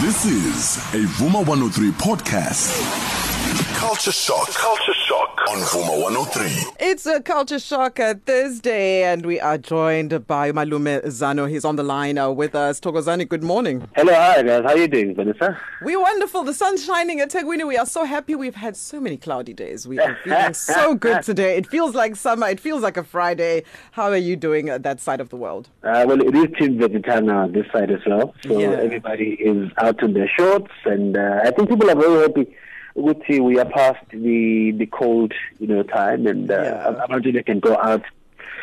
This 0.00 0.26
is 0.26 0.76
a 0.94 1.04
Vuma 1.18 1.44
103 1.44 1.90
podcast. 1.92 2.70
Culture 3.74 4.12
Shock. 4.12 4.48
Culture 4.54 4.97
Shock 5.18 5.40
on 5.50 5.58
Vuma 5.58 6.02
103. 6.02 6.72
It's 6.78 7.04
a 7.04 7.20
culture 7.20 7.58
shock 7.58 7.98
uh, 7.98 8.14
Thursday, 8.24 9.02
and 9.02 9.26
we 9.26 9.40
are 9.40 9.58
joined 9.58 10.26
by 10.28 10.52
Malume 10.52 11.02
Zano. 11.06 11.50
He's 11.50 11.64
on 11.64 11.74
the 11.74 11.82
line 11.82 12.18
uh, 12.18 12.30
with 12.30 12.54
us. 12.54 12.78
Tokozani, 12.78 13.28
good 13.28 13.42
morning. 13.42 13.88
Hello, 13.96 14.12
hi 14.14 14.42
guys. 14.44 14.62
How 14.62 14.68
are 14.70 14.76
you 14.78 14.86
doing, 14.86 15.16
Vanessa? 15.16 15.58
We're 15.82 16.00
wonderful. 16.00 16.44
The 16.44 16.54
sun's 16.54 16.84
shining 16.84 17.18
at 17.18 17.30
eThekwini. 17.30 17.66
We 17.66 17.76
are 17.76 17.86
so 17.86 18.04
happy. 18.04 18.36
We've 18.36 18.54
had 18.54 18.76
so 18.76 19.00
many 19.00 19.16
cloudy 19.16 19.54
days. 19.54 19.88
We 19.88 19.98
are 19.98 20.16
feeling 20.22 20.54
so 20.54 20.94
good 21.06 21.22
today. 21.24 21.56
It 21.56 21.66
feels 21.66 21.96
like 21.96 22.14
summer. 22.14 22.46
It 22.48 22.60
feels 22.60 22.82
like 22.82 22.96
a 22.96 23.02
Friday. 23.02 23.64
How 23.92 24.10
are 24.10 24.16
you 24.16 24.36
doing 24.36 24.68
at 24.68 24.84
that 24.84 25.00
side 25.00 25.20
of 25.20 25.30
the 25.30 25.36
world? 25.36 25.68
Uh, 25.82 26.04
well, 26.06 26.20
it 26.20 26.32
is 26.36 26.46
Team 26.58 26.78
Vegetana 26.78 27.44
on 27.46 27.52
this 27.52 27.66
side 27.72 27.90
as 27.90 28.00
well. 28.06 28.34
So 28.46 28.56
Yeah. 28.60 28.68
everybody 28.70 29.30
is 29.40 29.68
out 29.78 30.00
in 30.00 30.12
their 30.12 30.28
shorts, 30.38 30.70
and 30.84 31.16
uh, 31.18 31.40
I 31.42 31.50
think 31.50 31.68
people 31.70 31.90
are 31.90 31.96
very 31.96 32.22
happy. 32.22 32.54
Ukuthi 32.96 33.40
we 33.40 33.58
are 33.58 33.64
past 33.64 34.04
the 34.10 34.72
the 34.72 34.86
cold, 34.86 35.32
you 35.58 35.66
know, 35.66 35.82
time, 35.82 36.26
and 36.26 36.50
uh, 36.50 36.54
Yeah. 36.54 37.06
abantu 37.08 37.44
can 37.46 37.60
go 37.60 37.76
out. 37.76 38.02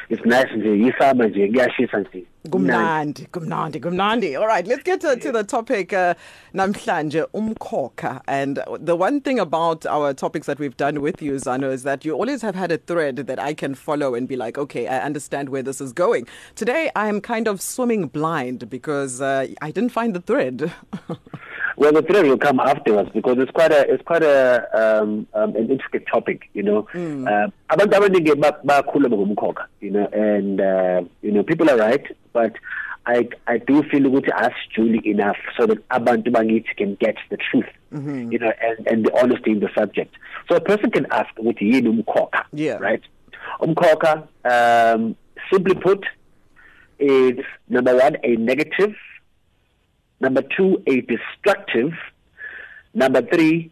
It's 0.10 0.24
nice 0.26 0.48
nje, 0.56 0.70
yisama 0.84 1.28
nje, 1.28 1.48
kuyashisa 1.48 2.00
nje. 2.00 2.26
Gumnandi, 2.48 3.28
gumnandi, 3.32 3.80
gumnandi. 3.80 4.40
All 4.40 4.46
right, 4.46 4.68
let's 4.68 4.84
get 4.84 5.02
to, 5.02 5.16
to 5.16 5.32
the 5.32 5.44
topic 5.44 5.94
uh, 5.94 6.14
namhlanje 6.54 7.26
umkhokha. 7.34 8.22
And 8.28 8.60
the 8.80 8.96
one 8.96 9.20
thing 9.20 9.40
about 9.40 9.84
our 9.88 10.14
topics 10.14 10.46
that 10.46 10.60
we've 10.60 10.78
done 10.78 11.02
with 11.02 11.24
you, 11.24 11.34
Zano, 11.34 11.72
is 11.72 11.82
that 11.84 12.06
you 12.06 12.14
always 12.14 12.44
have 12.44 12.54
had 12.54 12.72
a 12.72 12.78
thread 12.78 13.16
that 13.16 13.40
I 13.40 13.56
can 13.56 13.74
follow 13.74 14.14
and 14.14 14.28
be 14.28 14.36
like, 14.36 14.60
okay, 14.60 14.88
I 14.88 15.00
understand 15.00 15.50
where 15.50 15.64
this 15.64 15.82
is 15.82 15.92
going. 15.92 16.28
Today, 16.54 16.92
I 16.96 17.08
am 17.08 17.20
kind 17.20 17.48
of 17.48 17.60
swimming 17.62 18.10
blind 18.10 18.70
because 18.70 19.22
uh, 19.22 19.48
I 19.64 19.72
didn't 19.72 19.90
find 19.92 20.14
the 20.14 20.22
thread. 20.22 20.72
Well, 21.78 21.92
the 21.92 22.02
thread 22.02 22.26
will 22.26 22.38
come 22.38 22.60
afterwards 22.60 23.10
because 23.14 23.38
it's 23.38 23.52
quite 23.52 23.72
a 23.72 23.82
it's 23.94 24.04
quite 24.04 24.24
a 24.24 24.68
um, 24.82 25.28
um, 25.34 25.56
an 25.56 25.70
intricate 25.70 26.06
topic, 26.08 26.50
you 26.54 26.64
know. 26.64 26.88
Uh, 26.94 27.48
abantu 27.70 27.96
abaningi 27.98 28.40
ba- 28.40 28.60
bakhuluma 28.64 29.18
ngomkhokha, 29.18 29.66
you 29.82 29.92
know, 29.92 30.08
and 30.14 30.62
uh, 30.62 31.02
you 31.22 31.32
know 31.32 31.44
people 31.44 31.70
are 31.70 31.78
right, 31.78 32.06
but 32.32 32.54
I 33.06 33.28
I 33.48 33.58
do 33.58 33.84
feel 33.84 34.04
ukuthi 34.04 34.32
asijuli 34.32 35.06
enough 35.06 35.38
so 35.58 35.66
that 35.68 35.80
abantu 35.90 36.32
bangithi 36.32 36.76
can 36.78 36.96
get 36.96 37.18
the 37.30 37.38
truth, 37.38 37.70
you 37.92 38.40
know, 38.40 38.54
and 38.62 38.88
and 38.88 39.06
the 39.06 39.12
honesty 39.22 39.52
in 39.52 39.60
the 39.60 39.70
subject. 39.78 40.16
So 40.50 40.56
a 40.56 40.62
person 40.62 40.92
can 40.92 41.06
ask 41.12 41.36
ukuthi 41.38 41.74
yini 41.74 41.90
umkhokha, 42.04 42.46
Yeah. 42.54 42.78
right? 42.78 43.04
Umkhokha, 43.60 44.28
um, 44.46 45.16
simply 45.52 45.76
put, 45.76 46.06
is 47.00 47.38
number 47.70 47.96
one 47.96 48.16
a 48.24 48.36
negative 48.38 48.96
Number 50.26 50.42
two, 50.42 50.82
a 50.88 51.02
destructive. 51.02 51.92
Number 52.96 53.22
three, 53.22 53.72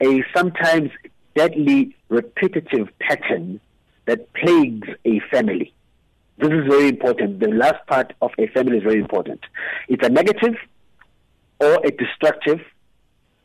a 0.00 0.22
sometimes 0.32 0.90
deadly 1.34 1.96
repetitive 2.08 2.86
pattern 3.00 3.58
that 4.06 4.32
plagues 4.34 4.86
a 5.04 5.18
family. 5.32 5.74
This 6.36 6.50
is 6.52 6.68
very 6.68 6.88
important. 6.90 7.40
The 7.40 7.48
last 7.48 7.84
part 7.88 8.12
of 8.22 8.30
a 8.38 8.46
family 8.46 8.76
is 8.76 8.84
very 8.84 9.00
important. 9.00 9.40
It's 9.88 10.06
a 10.06 10.08
negative 10.08 10.54
or 11.58 11.84
a 11.84 11.90
destructive 11.90 12.60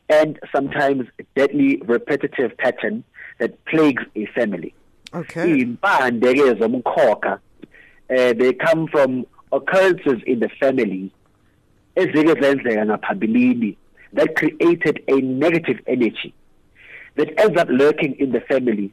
and 0.08 0.38
sometimes 0.54 1.08
deadly 1.34 1.82
repetitive 1.84 2.56
pattern 2.56 3.02
that 3.40 3.64
plagues 3.64 4.04
a 4.14 4.26
family. 4.26 4.72
Okay. 5.12 5.48
Iy'mpande 5.58 6.30
ke 6.38 6.46
zomkhokha 6.60 7.40
eh 8.10 8.32
they 8.32 8.52
come 8.52 8.86
from 8.86 9.26
occurrences 9.50 10.22
in 10.24 10.38
the 10.38 10.50
family 10.60 11.10
ezike 11.96 12.40
zenzeka 12.40 12.86
ngaphambilini 12.86 13.76
that 14.14 14.34
created 14.36 15.02
a 15.08 15.20
negative 15.20 15.80
energy 15.86 16.34
that 17.16 17.28
ends 17.38 17.60
up 17.60 17.68
lurking 17.68 18.14
in 18.18 18.32
the 18.32 18.40
family 18.40 18.92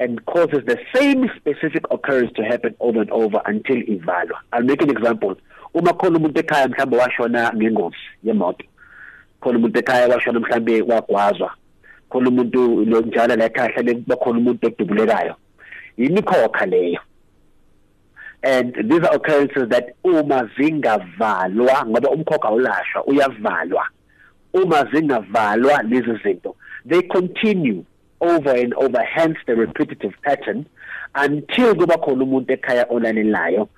and 0.00 0.24
causes 0.26 0.64
the 0.66 0.78
same 0.94 1.28
specific 1.36 1.84
occurrence 1.90 2.32
to 2.34 2.42
happen 2.44 2.74
over 2.80 3.00
and 3.00 3.10
over 3.10 3.40
until 3.46 3.76
ivalwa. 3.76 4.38
I'll 4.52 4.62
make 4.62 4.82
an 4.82 4.90
example. 4.90 5.36
Uma 5.74 5.92
khona 5.92 6.18
umuntu 6.18 6.40
ekhaya 6.40 6.68
mhlawumbe 6.68 6.96
washona 6.96 7.52
ngengozi 7.56 7.96
yemoto 8.24 8.64
khona 9.40 9.58
umuntu 9.58 9.78
ekhaya 9.78 10.08
washona 10.08 10.40
mhlawumbe 10.40 10.82
wagwazwa 10.82 11.50
khona 12.08 12.28
umuntu 12.28 12.84
lo 12.84 13.00
njalo 13.00 13.36
la 13.36 13.44
ekhaya 13.44 13.94
bakhona 14.06 14.38
umuntu 14.38 14.66
edubulekayo 14.66 15.34
yimikhokha 15.98 16.66
leyo 16.66 17.00
and 18.42 18.74
these 18.90 19.00
are 19.00 19.14
occurrences 19.16 19.68
that 19.68 19.94
uma 20.04 20.50
zingavalwa 20.56 21.86
ngoba 21.86 22.10
umkhokha 22.10 22.50
ulashwa 22.50 23.04
uyavalwa. 23.06 23.86
Uma 24.54 24.84
zingavalwa 24.92 25.82
lezi 25.82 26.22
zinto 26.22 26.54
they 26.86 27.02
continue 27.02 27.84
over 28.20 28.50
and 28.50 28.74
over 28.74 29.02
hence 29.02 29.38
the 29.46 29.54
repetitive 29.54 30.14
pattern 30.22 30.66
until 31.14 31.74
kuba 31.74 31.98
khona 31.98 32.24
umuntu 32.24 32.52
ekhaya 32.52 32.86
olalelayo 32.90 33.68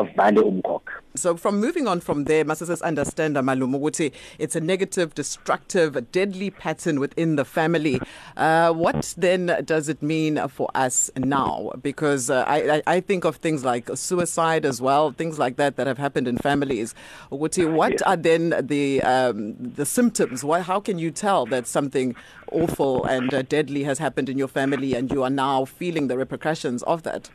avale 0.00 0.40
umkhokha 0.40 1.02
So 1.16 1.36
from 1.36 1.60
moving 1.60 1.88
on 1.88 2.00
from 2.00 2.24
there, 2.24 2.48
us 2.48 2.82
understand 2.82 3.36
Malumu 3.36 3.80
ukuthi 3.80 4.12
it's 4.38 4.54
a 4.54 4.60
negative, 4.60 5.14
destructive, 5.14 6.12
deadly 6.12 6.50
pattern 6.50 7.00
within 7.00 7.36
the 7.36 7.44
family. 7.44 8.00
Uh, 8.36 8.72
what 8.72 9.14
then 9.16 9.62
does 9.64 9.88
it 9.88 10.02
mean 10.02 10.46
for 10.48 10.68
us 10.74 11.10
now? 11.16 11.72
Because 11.82 12.28
uh, 12.28 12.44
I, 12.46 12.82
I 12.86 13.00
think 13.00 13.24
of 13.24 13.36
things 13.36 13.64
like 13.64 13.88
suicide 13.94 14.64
as 14.66 14.80
well, 14.80 15.12
things 15.12 15.38
like 15.38 15.56
that 15.56 15.76
that 15.76 15.86
have 15.86 15.98
happened 15.98 16.28
in 16.28 16.36
families. 16.36 16.94
Ukuthi, 17.32 17.70
what 17.70 18.06
are 18.06 18.16
then 18.16 18.54
the 18.60 19.02
um, 19.02 19.56
the 19.58 19.86
symptoms? 19.86 20.44
Why, 20.44 20.60
how 20.60 20.80
can 20.80 20.98
you 20.98 21.10
tell 21.10 21.46
that 21.46 21.66
something 21.66 22.14
awful 22.52 23.04
and 23.04 23.32
uh, 23.32 23.42
deadly 23.42 23.84
has 23.84 23.98
happened 23.98 24.28
in 24.28 24.38
your 24.38 24.48
family 24.48 24.94
and 24.94 25.10
you 25.10 25.22
are 25.22 25.30
now 25.30 25.64
feeling 25.64 26.08
the 26.08 26.18
repercussions 26.18 26.82
of 26.82 27.02
that? 27.04 27.30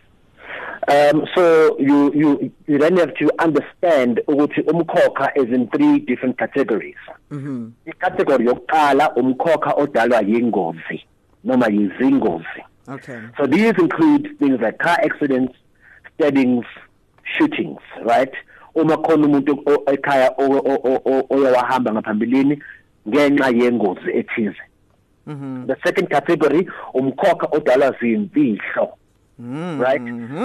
Um, 0.87 1.25
so 1.35 1.77
you, 1.79 2.11
you 2.13 2.51
you 2.67 2.77
then 2.79 2.97
have 2.97 3.13
to 3.15 3.29
understand 3.39 4.19
ukuthi 4.27 4.61
umkhokha 4.61 5.31
is 5.35 5.49
in 5.53 5.67
three 5.69 5.99
different 5.99 6.37
categories. 6.39 6.95
Mm-hmm. 7.31 7.67
Icategory 7.85 8.45
yokuqala 8.45 9.15
umkhokha 9.15 9.73
odalwa 9.77 10.21
yingozi 10.21 11.05
noma 11.43 11.67
yizingozi. 11.67 12.63
Okay. 12.89 13.19
So 13.37 13.45
these 13.47 13.73
include 13.77 14.37
things 14.39 14.59
like 14.59 14.79
car 14.79 14.97
accidents, 15.03 15.53
stabbings, 16.15 16.65
shootings, 17.37 17.79
right? 18.03 18.33
Uma 18.75 18.97
khona 18.97 19.27
umuntu 19.27 19.63
o- 19.65 19.83
ekhaya 19.91 20.31
oyawahamba 21.29 21.91
ngaphambilini 21.93 22.61
ngenxa 23.07 23.49
yengozi 23.49 24.11
ethize. 24.13 24.61
The 25.67 25.77
second 25.85 26.09
category 26.09 26.67
umkhokha 26.93 27.47
odalwa 27.51 27.95
zimfihlo. 28.01 28.97
Right? 29.79 30.03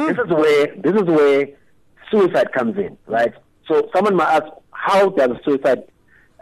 This 0.08 0.18
is 0.24 0.30
where 0.30 0.66
this 0.76 0.94
is 0.94 1.02
where 1.02 1.48
suicide 2.10 2.52
comes 2.52 2.76
in, 2.78 2.96
right? 3.06 3.34
So 3.68 3.88
someone 3.94 4.16
might 4.16 4.32
ask 4.32 4.46
how 4.70 5.10
does 5.10 5.30
suicide 5.44 5.84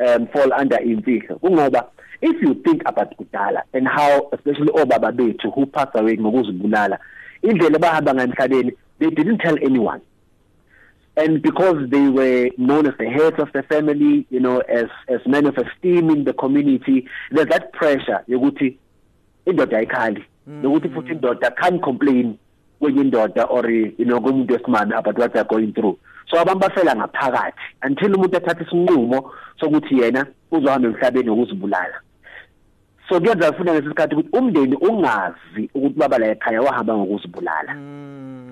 um, 0.07 0.29
fall 0.29 0.53
under 0.53 0.77
imfihlo? 0.77 1.41
Kungoba 1.41 1.89
if 2.23 2.41
you 2.41 2.55
think 2.65 2.83
about 2.87 3.17
kudala 3.19 3.63
and 3.75 3.87
how 3.87 4.31
especially 4.33 4.69
obaba 4.69 5.13
bethu 5.13 5.53
who 5.55 5.67
passed 5.67 5.95
away 5.95 6.17
ngokuzibulala 6.17 6.99
indlela 7.43 7.79
bahamba 7.79 8.15
ngemhlabeni 8.15 8.73
they 8.99 9.11
didn't 9.11 9.39
tell 9.39 9.57
anyone 9.63 10.01
and 11.17 11.43
because 11.43 11.89
they 11.91 12.09
were 12.09 12.51
known 12.57 12.87
as 12.87 12.95
the 12.99 13.09
heads 13.09 13.39
of 13.39 13.53
the 13.53 13.63
family, 13.63 14.27
you 14.31 14.41
know, 14.41 14.59
as 14.61 14.87
as 15.09 15.21
men 15.27 15.47
of 15.47 15.57
esteem 15.57 16.11
in 16.11 16.25
the 16.25 16.33
community, 16.33 17.07
there's 17.31 17.47
that 17.49 17.73
pressure 17.73 18.25
yokuthi 18.29 18.77
indoda 19.47 19.79
ayikhali. 19.79 20.25
Nokuthi 20.49 20.93
futhi 20.93 21.21
indoda 21.21 21.55
can't 21.57 21.81
complain 21.81 22.37
kwenye 22.85 23.01
indoda 23.01 23.45
or 23.45 23.71
you 23.71 24.05
know 24.05 24.21
kumuntu 24.21 24.53
wesimame 24.55 24.95
about 24.95 25.19
what 25.19 25.33
they're 25.33 25.49
going 25.49 25.73
through. 25.73 25.99
So 26.31 26.41
abantu 26.41 26.61
bafela 26.61 26.97
ngaphakathi 26.97 27.59
until 27.87 28.15
umuntu 28.15 28.37
athatha 28.37 28.65
isinqumo 28.65 29.33
sokuthi 29.61 29.99
yena 29.99 30.27
uzohamba 30.51 30.89
emhlabeni 30.89 31.31
ngokuzibulala. 31.31 32.01
So 33.09 33.21
kuyenza 33.21 33.51
ufuna 33.51 33.75
ngesikhathi 33.75 34.15
ukuthi 34.15 34.39
umndeni 34.39 34.77
ungazi 34.77 35.71
ukuthi 35.75 35.99
baba 35.99 36.19
la 36.19 36.27
ekhaya 36.27 36.63
wahamba 36.63 36.97
ngokuzibulala. 36.97 37.77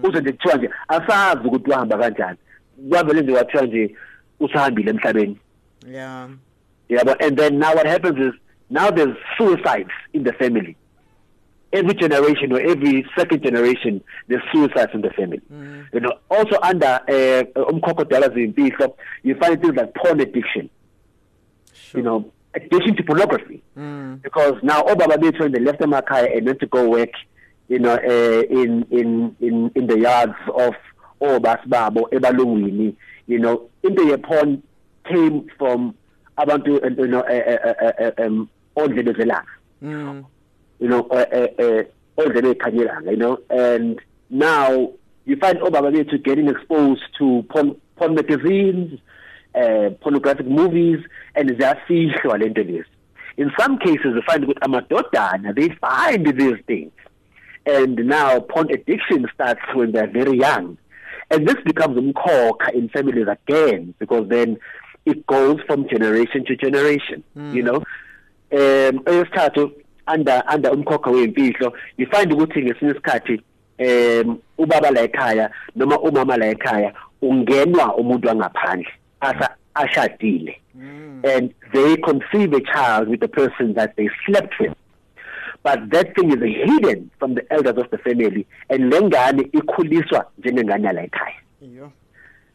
uze 0.02 0.20
nje 0.20 0.32
kuthiwa 0.32 0.56
nje 0.56 0.70
asazi 0.88 1.46
ukuthi 1.46 1.70
wahamba 1.70 1.98
kanjani 1.98 2.38
kwavele 2.90 3.20
nje 3.22 3.32
wathiwa 3.32 3.66
nje 3.66 3.96
usahambile 4.40 4.90
emhlabeni 4.90 5.36
Yeah. 5.88 6.28
yabo 6.88 7.16
and 7.20 7.36
then 7.36 7.58
now 7.58 7.74
what 7.74 7.86
happens 7.86 8.18
is 8.18 8.34
now 8.70 8.90
there's 8.90 9.16
suicides 9.36 9.90
in 10.12 10.22
the 10.22 10.32
family 10.32 10.76
every 11.72 11.94
generation 11.94 12.52
or 12.52 12.60
every 12.60 13.06
second 13.18 13.42
generation 13.42 14.00
there's 14.28 14.42
suicides 14.52 14.92
in 14.94 15.00
the 15.00 15.10
family 15.10 15.40
mm. 15.52 15.84
you 15.92 16.00
know 16.00 16.12
also 16.30 16.58
under 16.62 17.00
uh, 17.08 17.42
umkhokho 17.72 18.04
dala 18.08 18.28
you 19.22 19.34
find 19.36 19.60
things 19.60 19.74
like 19.76 19.94
porn 19.94 20.20
addiction 20.20 20.68
Sure. 21.74 22.00
you 22.00 22.04
know 22.04 22.30
addiction 22.54 22.96
to 22.96 23.02
pornography 23.02 23.62
Mm. 23.76 24.20
because 24.22 24.54
now 24.62 24.82
obaba 24.82 25.16
bethu 25.16 25.40
when 25.40 25.52
they 25.52 25.60
left 25.60 25.80
emakhaya 25.80 26.36
and 26.36 26.46
went 26.46 26.60
to 26.60 26.66
go 26.66 26.88
work 26.88 27.10
you 27.68 27.78
know 27.78 27.94
uh, 27.94 28.42
in 28.62 28.84
in 28.90 29.34
in 29.40 29.70
in 29.74 29.86
the 29.86 29.98
yards 29.98 30.34
of 30.54 30.74
obasibabo 31.20 32.08
ebalungwini 32.10 32.94
you 33.26 33.38
know 33.38 33.68
into 33.82 34.02
yeporn 34.04 34.60
came 35.08 35.46
from 35.58 35.94
abantu 36.36 36.72
you 37.00 37.06
know 37.08 37.24
um 38.18 38.48
ondlebezelanga 38.76 39.46
Mm. 39.82 40.24
You 40.82 40.88
know 40.88 41.02
uh, 41.10 41.26
uh, 41.38 41.62
uh, 41.64 41.82
ondlebe 42.16 42.50
ekhanyelanga 42.54 43.10
you 43.10 43.16
know? 43.16 43.38
And 43.50 44.00
now 44.30 44.92
you 45.24 45.36
find 45.36 45.58
obaba 45.58 46.10
to 46.10 46.18
getting 46.18 46.48
exposed 46.48 47.02
to 47.18 47.44
porn, 47.48 47.76
porn 47.96 48.14
magazines 48.14 48.98
uh, 49.54 49.90
pornographic 50.00 50.46
movies 50.46 51.00
and 51.34 51.50
ziyafihlwa 51.50 52.38
lento 52.38 52.62
lezi 52.62 52.92
in 53.36 53.50
some 53.58 53.78
cases 53.78 54.14
we 54.14 54.22
find 54.22 54.44
ukuthi 54.44 54.60
amadodana 54.60 55.54
they 55.54 55.68
find 55.80 56.26
these 56.38 56.58
things. 56.66 56.92
And 57.64 57.96
now 58.06 58.40
porn 58.40 58.70
addiction 58.72 59.26
starts 59.34 59.60
when 59.74 59.92
they're 59.92 60.10
very 60.10 60.36
young. 60.36 60.78
And 61.30 61.46
this 61.46 61.56
becomes 61.64 61.96
a 61.96 62.00
umkhokha 62.00 62.74
in 62.74 62.88
families 62.88 63.28
again 63.28 63.94
because 63.98 64.28
then 64.28 64.58
it 65.06 65.26
goes 65.26 65.60
from 65.66 65.88
generation 65.88 66.44
to 66.46 66.56
generation 66.56 67.24
mm. 67.36 67.54
you 67.54 67.62
know? 67.62 67.84
Um 68.52 69.02
under 70.14 70.42
under 70.54 70.72
umkhokha 70.72 71.10
wempihlo 71.10 71.72
you 71.98 72.06
find 72.06 72.32
ukuthi 72.32 72.62
ngesinye 72.62 72.90
isikhathi 72.90 73.40
um 73.78 74.38
ubaba 74.58 74.90
la 74.90 75.00
ekhaya 75.00 75.50
noma 75.76 76.00
umama 76.00 76.36
la 76.36 76.46
ekhaya 76.46 76.92
ungenwa 77.22 77.96
umuntu 77.96 78.28
wangaphandle 78.28 78.88
asa 79.20 79.56
ashadile. 79.74 80.58
Mm. 80.74 81.24
and 81.24 81.54
they 81.72 81.96
conceive 81.96 82.52
a 82.52 82.60
child 82.60 83.08
with 83.08 83.20
the 83.20 83.28
person 83.28 83.74
that 83.74 83.94
they 83.96 84.08
slept 84.26 84.58
with. 84.58 84.72
But 85.62 85.90
that 85.90 86.16
thing 86.16 86.32
is 86.32 86.40
hidden 86.40 87.10
from 87.18 87.34
the 87.34 87.52
elders 87.52 87.76
of 87.76 87.90
the 87.90 87.98
family 87.98 88.46
and 88.68 88.92
lengane 88.92 89.42
ikhuliswa 89.52 90.26
njengengane 90.38 90.92
la 90.92 91.02
ekhaya. 91.02 91.34
Yeah 91.60 91.88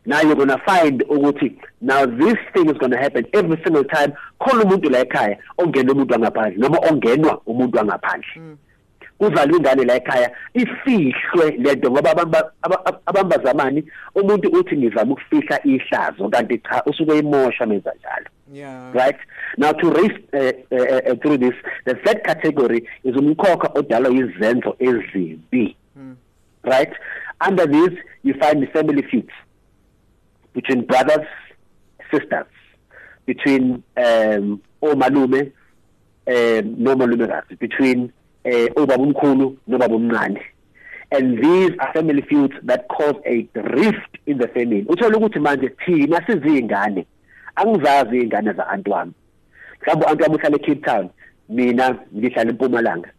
now 0.08 0.22
you're 0.22 0.36
going 0.36 0.48
to 0.48 0.58
find 0.66 1.04
ukuthi 1.10 1.60
now 1.82 2.06
this 2.06 2.38
thing 2.54 2.70
is 2.70 2.78
going 2.78 2.92
to 2.92 2.98
happen 2.98 3.26
every 3.34 3.62
single 3.64 3.84
time. 3.84 4.14
Khona 4.40 4.64
umuntu 4.64 4.90
la 4.90 5.00
ekhaya 5.00 5.38
ongena 5.58 5.94
umuntu 5.94 6.14
wangaphandle 6.14 6.58
noma 6.58 6.78
ongenwa 6.90 7.42
umuntu 7.46 7.78
wangaphandle. 7.78 8.36
Mm. 8.36 8.58
kuzalwa 9.18 9.58
ingane 9.58 9.84
la 9.84 9.96
ekhaya 9.96 10.32
ifihlwe 10.54 11.52
lento 11.58 11.92
ngoba 11.92 12.12
abambazamani 13.06 13.84
umuntu 14.16 14.50
uthi 14.50 14.78
ngizama 14.78 15.14
ukufihla 15.14 15.60
ihlazo 15.64 16.30
kanti 16.30 16.58
cha 16.58 16.84
usuke 16.86 17.20
imosha 17.20 17.66
menza 17.66 17.94
njalo. 18.00 18.30
Yeah. 18.54 18.94
Right? 18.94 19.18
Now 19.58 19.72
to 19.72 19.90
raise 19.90 20.18
uh, 20.34 20.52
uh, 20.72 21.12
uh, 21.12 21.16
through 21.22 21.38
this 21.38 21.56
the 21.86 21.96
third 21.96 22.24
category 22.24 22.88
is 23.04 23.16
umkhokha 23.16 23.70
odalwa 23.74 24.12
izenzo 24.12 24.76
ezimbi 24.80 25.76
mm. 25.96 26.16
right? 26.64 26.94
Under 27.48 27.68
this 27.68 28.00
you 28.24 28.34
find 28.34 28.64
the 28.64 28.68
family 28.68 29.04
feuds 29.04 29.34
between 30.58 30.82
brothers 30.92 31.28
sisters 32.12 32.52
between 33.28 33.64
um 34.06 34.60
omalume 34.82 35.42
um 36.34 36.66
nomalumekazi 36.86 37.56
between 37.60 38.00
eh 38.44 38.72
ubaba 38.76 39.04
omkhulu 39.04 39.58
nobaba 39.68 39.96
omncane. 39.96 40.42
And 41.10 41.38
these 41.44 41.72
are 41.80 41.94
family 41.94 42.22
feuds 42.22 42.56
that 42.64 42.88
cause 42.90 43.16
a 43.26 43.48
rift 43.56 44.14
in 44.26 44.38
the 44.38 44.48
family. 44.48 44.86
Uthola 44.90 45.18
ukuthi 45.18 45.40
manje 45.40 45.70
thina 45.86 46.22
sizingane 46.28 47.06
angizazi 47.56 48.22
ingane 48.22 48.54
za 48.54 48.68
antwami 48.68 49.12
mhlawumbe 49.82 50.06
uantu 50.06 50.24
wami 50.24 50.36
uhlala 50.36 50.56
eCape 50.56 50.76
Town 50.76 51.10
mina 51.50 51.96
ngihlala 52.16 52.50
eMpumalanga. 52.50 53.10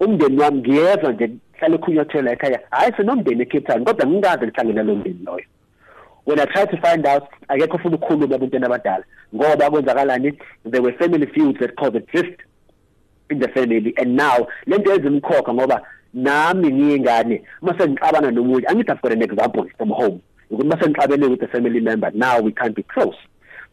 Umndeni 0.00 0.38
wami 0.38 0.58
ngiyezwa 0.58 1.12
nje 1.12 1.30
hlala 1.52 1.74
ekhunyathela 1.74 2.32
ekhaya. 2.32 2.60
Hayi 2.70 2.92
sinomndeni 2.96 3.42
eCape 3.42 3.60
Town 3.60 3.84
kodwa 3.84 4.06
ngikaze 4.06 4.46
ngihlangene 4.46 4.82
lo 4.82 4.94
mndeni 4.94 5.18
loyo. 5.26 5.44
When 6.24 6.40
i 6.40 6.44
try 6.44 6.66
to 6.66 6.76
find 6.76 7.06
out 7.06 7.24
akekho 7.48 7.76
ufuna 7.76 7.96
ukukhuluma 7.96 8.34
ebantwini 8.34 8.66
abadala 8.66 9.04
ngoba 9.34 9.70
kwenzakalani 9.70 10.38
there 10.70 10.82
were 10.82 10.98
family 10.98 11.26
feuds 11.26 11.58
that 11.58 11.74
caused 11.76 11.96
a 11.96 12.00
drift 12.00 12.40
in 13.30 13.38
the 13.38 13.48
family 13.48 13.94
and 13.96 14.16
now 14.16 14.46
lento 14.66 14.94
ezimkhokha 14.94 15.54
ngoba 15.54 15.82
nami 16.14 16.72
ngiyingane 16.72 17.42
mase 17.60 17.88
ngixabana 17.88 18.30
nomuntu 18.30 18.68
angithi 18.68 18.92
i've 18.92 19.02
got 19.02 19.12
an 19.12 19.22
example 19.22 19.66
from 19.78 19.90
home. 19.90 20.20
Ukuthi 20.50 20.68
mase 20.68 20.88
ngixabene 20.88 21.30
with 21.30 21.42
a 21.42 21.48
family 21.48 21.80
member 21.80 22.10
now 22.14 22.40
we 22.40 22.52
can't 22.52 22.76
be 22.76 22.82
close. 22.82 23.16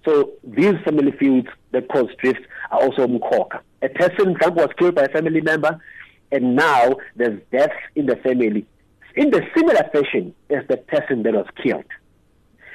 So 0.05 0.31
these 0.43 0.75
family 0.85 1.11
feuds 1.11 1.49
that 1.71 1.89
cause 1.89 2.09
drift 2.21 2.41
are 2.71 2.81
also 2.81 3.07
umkhokha. 3.07 3.59
A 3.81 3.89
person 3.89 4.35
mhlawumbe 4.35 4.61
was 4.61 4.73
killed 4.77 4.95
by 4.95 5.03
a 5.03 5.09
family 5.09 5.41
member 5.41 5.79
and 6.31 6.55
now 6.55 6.95
there's 7.15 7.39
death 7.51 7.75
in 7.95 8.05
the 8.05 8.15
family. 8.17 8.65
In 9.15 9.31
the 9.31 9.41
similar 9.55 9.83
fashion 9.91 10.33
as 10.49 10.65
the 10.69 10.77
person 10.77 11.23
that 11.23 11.33
was 11.33 11.47
killed 11.61 11.85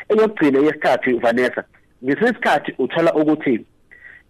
eyokugcina 0.08 0.58
yesikhathi 0.58 1.12
Vanessa 1.12 1.64
ngesikhathi 2.04 2.74
uthola 2.78 3.14
ukuthi 3.14 3.64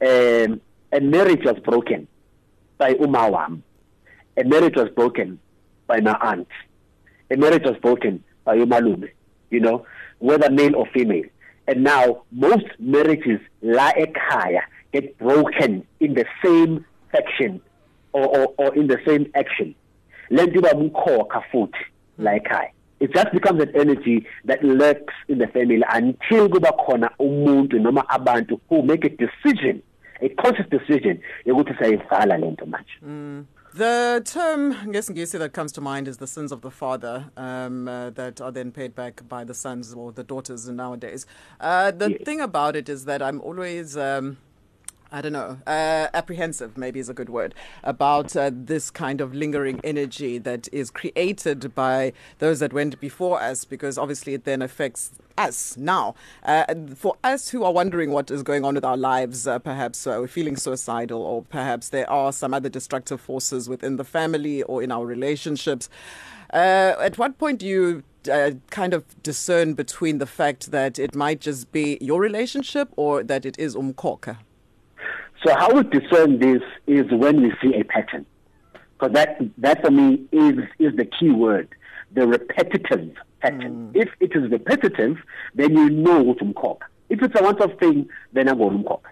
um 0.00 0.60
a 0.92 1.00
marriage 1.00 1.44
was 1.44 1.58
broken 1.64 2.06
by 2.78 2.94
uma 2.94 3.28
wami. 3.30 3.62
A 4.36 4.44
marriage 4.44 4.76
was 4.76 4.88
broken 4.90 5.38
by 5.86 6.00
my 6.00 6.16
aunt. 6.20 6.48
A 7.30 7.36
marriage 7.36 7.64
was 7.64 7.76
broken 7.78 8.22
by 8.44 8.56
umalume 8.56 9.10
you 9.50 9.60
know 9.60 9.86
whether 10.18 10.50
male 10.50 10.76
or 10.76 10.86
female. 10.86 11.24
And 11.66 11.82
now 11.82 12.22
most 12.30 12.66
marriages 12.78 13.40
la 13.62 13.92
ekhaya 13.92 14.62
get 14.92 15.16
broken 15.18 15.86
in 16.00 16.14
the 16.14 16.26
same 16.44 16.84
section 17.12 17.60
or 18.12 18.26
or, 18.26 18.54
or 18.58 18.74
in 18.74 18.86
the 18.86 18.98
same 19.06 19.30
action. 19.34 19.74
Lento 20.30 20.60
iba 20.60 20.74
umkhokha 20.74 21.42
futhi 21.50 21.84
la 22.18 22.32
ekhaya 22.32 22.70
it 23.04 23.12
just 23.12 23.32
becomes 23.32 23.62
an 23.62 23.70
energy 23.74 24.26
that 24.44 24.62
lurks 24.64 25.14
in 25.28 25.38
the 25.38 25.46
family 25.46 25.82
until 25.92 26.48
kuba 26.48 26.72
khona 26.72 27.10
umuntu 27.18 27.78
noma 27.78 28.04
abantu 28.08 28.60
who 28.68 28.82
make 28.82 29.04
a 29.04 29.10
decision 29.10 29.82
a 30.20 30.28
conscious 30.42 30.68
decision 30.70 31.20
yokuthi 31.46 31.74
sayivala 31.78 32.38
lento 32.38 32.66
manje 32.66 32.98
mm. 33.02 33.44
The 33.76 34.22
term 34.24 34.72
ngesingisi 34.86 35.36
that 35.40 35.52
comes 35.52 35.72
to 35.72 35.80
mind 35.80 36.06
is 36.06 36.18
the 36.18 36.28
sins 36.28 36.52
of 36.52 36.60
the 36.60 36.70
father 36.70 37.24
um, 37.36 37.88
uh, 37.88 38.10
that 38.10 38.40
are 38.40 38.52
then 38.52 38.70
paid 38.70 38.94
back 38.94 39.28
by 39.28 39.42
the 39.42 39.52
sons 39.52 39.92
or 39.92 40.12
the 40.12 40.22
daughters 40.22 40.68
nowadays. 40.68 41.26
Uh, 41.60 41.90
the 41.90 42.12
yes. 42.12 42.20
thing 42.24 42.40
about 42.40 42.76
it 42.76 42.88
is 42.88 43.04
that 43.06 43.20
I'm 43.20 43.40
always 43.40 43.96
um, 43.96 44.36
I 45.14 45.20
don't 45.20 45.32
know, 45.32 45.58
uh, 45.64 46.08
apprehensive, 46.12 46.76
maybe 46.76 46.98
is 46.98 47.08
a 47.08 47.14
good 47.14 47.28
word, 47.28 47.54
about 47.84 48.34
uh, 48.34 48.50
this 48.52 48.90
kind 48.90 49.20
of 49.20 49.32
lingering 49.32 49.80
energy 49.84 50.38
that 50.38 50.66
is 50.72 50.90
created 50.90 51.72
by 51.72 52.12
those 52.40 52.58
that 52.58 52.72
went 52.72 52.98
before 52.98 53.40
us, 53.40 53.64
because 53.64 53.96
obviously 53.96 54.34
it 54.34 54.42
then 54.42 54.60
affects 54.60 55.12
us 55.38 55.76
now. 55.76 56.16
Uh, 56.42 56.64
for 56.96 57.14
us 57.22 57.50
who 57.50 57.62
are 57.62 57.72
wondering 57.72 58.10
what 58.10 58.28
is 58.28 58.42
going 58.42 58.64
on 58.64 58.74
with 58.74 58.84
our 58.84 58.96
lives, 58.96 59.46
uh, 59.46 59.60
perhaps 59.60 60.04
uh, 60.04 60.16
we're 60.18 60.26
feeling 60.26 60.56
suicidal, 60.56 61.22
or 61.22 61.42
perhaps 61.42 61.90
there 61.90 62.10
are 62.10 62.32
some 62.32 62.52
other 62.52 62.68
destructive 62.68 63.20
forces 63.20 63.68
within 63.68 63.94
the 63.98 64.04
family 64.04 64.64
or 64.64 64.82
in 64.82 64.90
our 64.90 65.06
relationships. 65.06 65.88
Uh, 66.52 66.94
at 66.98 67.18
what 67.18 67.38
point 67.38 67.60
do 67.60 67.66
you 67.66 68.02
uh, 68.32 68.50
kind 68.70 68.92
of 68.92 69.04
discern 69.22 69.74
between 69.74 70.18
the 70.18 70.26
fact 70.26 70.72
that 70.72 70.98
it 70.98 71.14
might 71.14 71.40
just 71.40 71.70
be 71.70 71.98
your 72.00 72.20
relationship 72.20 72.88
or 72.96 73.22
that 73.22 73.46
it 73.46 73.56
is 73.60 73.76
umkhokha? 73.76 74.38
So 75.44 75.54
how 75.54 75.74
we 75.74 75.82
discern 75.82 76.38
this 76.38 76.62
is 76.86 77.04
when 77.10 77.42
we 77.42 77.52
see 77.62 77.74
a 77.74 77.84
pattern. 77.84 78.24
Because 78.72 79.12
that, 79.12 79.38
that 79.58 79.82
for 79.84 79.90
me 79.90 80.24
is, 80.32 80.58
is 80.78 80.96
the 80.96 81.04
key 81.04 81.30
word, 81.30 81.68
the 82.12 82.26
repetitive 82.26 83.14
pattern. 83.40 83.92
Mm. 83.92 83.96
If 84.02 84.08
it 84.20 84.32
is 84.34 84.50
repetitive, 84.50 85.18
then 85.54 85.76
you 85.76 85.90
know 85.90 86.22
what 86.22 86.38
umkhokha. 86.38 86.78
If 87.10 87.22
it's 87.22 87.38
a 87.38 87.42
one-off 87.42 87.78
thing, 87.78 88.08
then 88.32 88.48
I'm 88.48 88.58
going 88.58 88.82
umkhokha. 88.82 89.10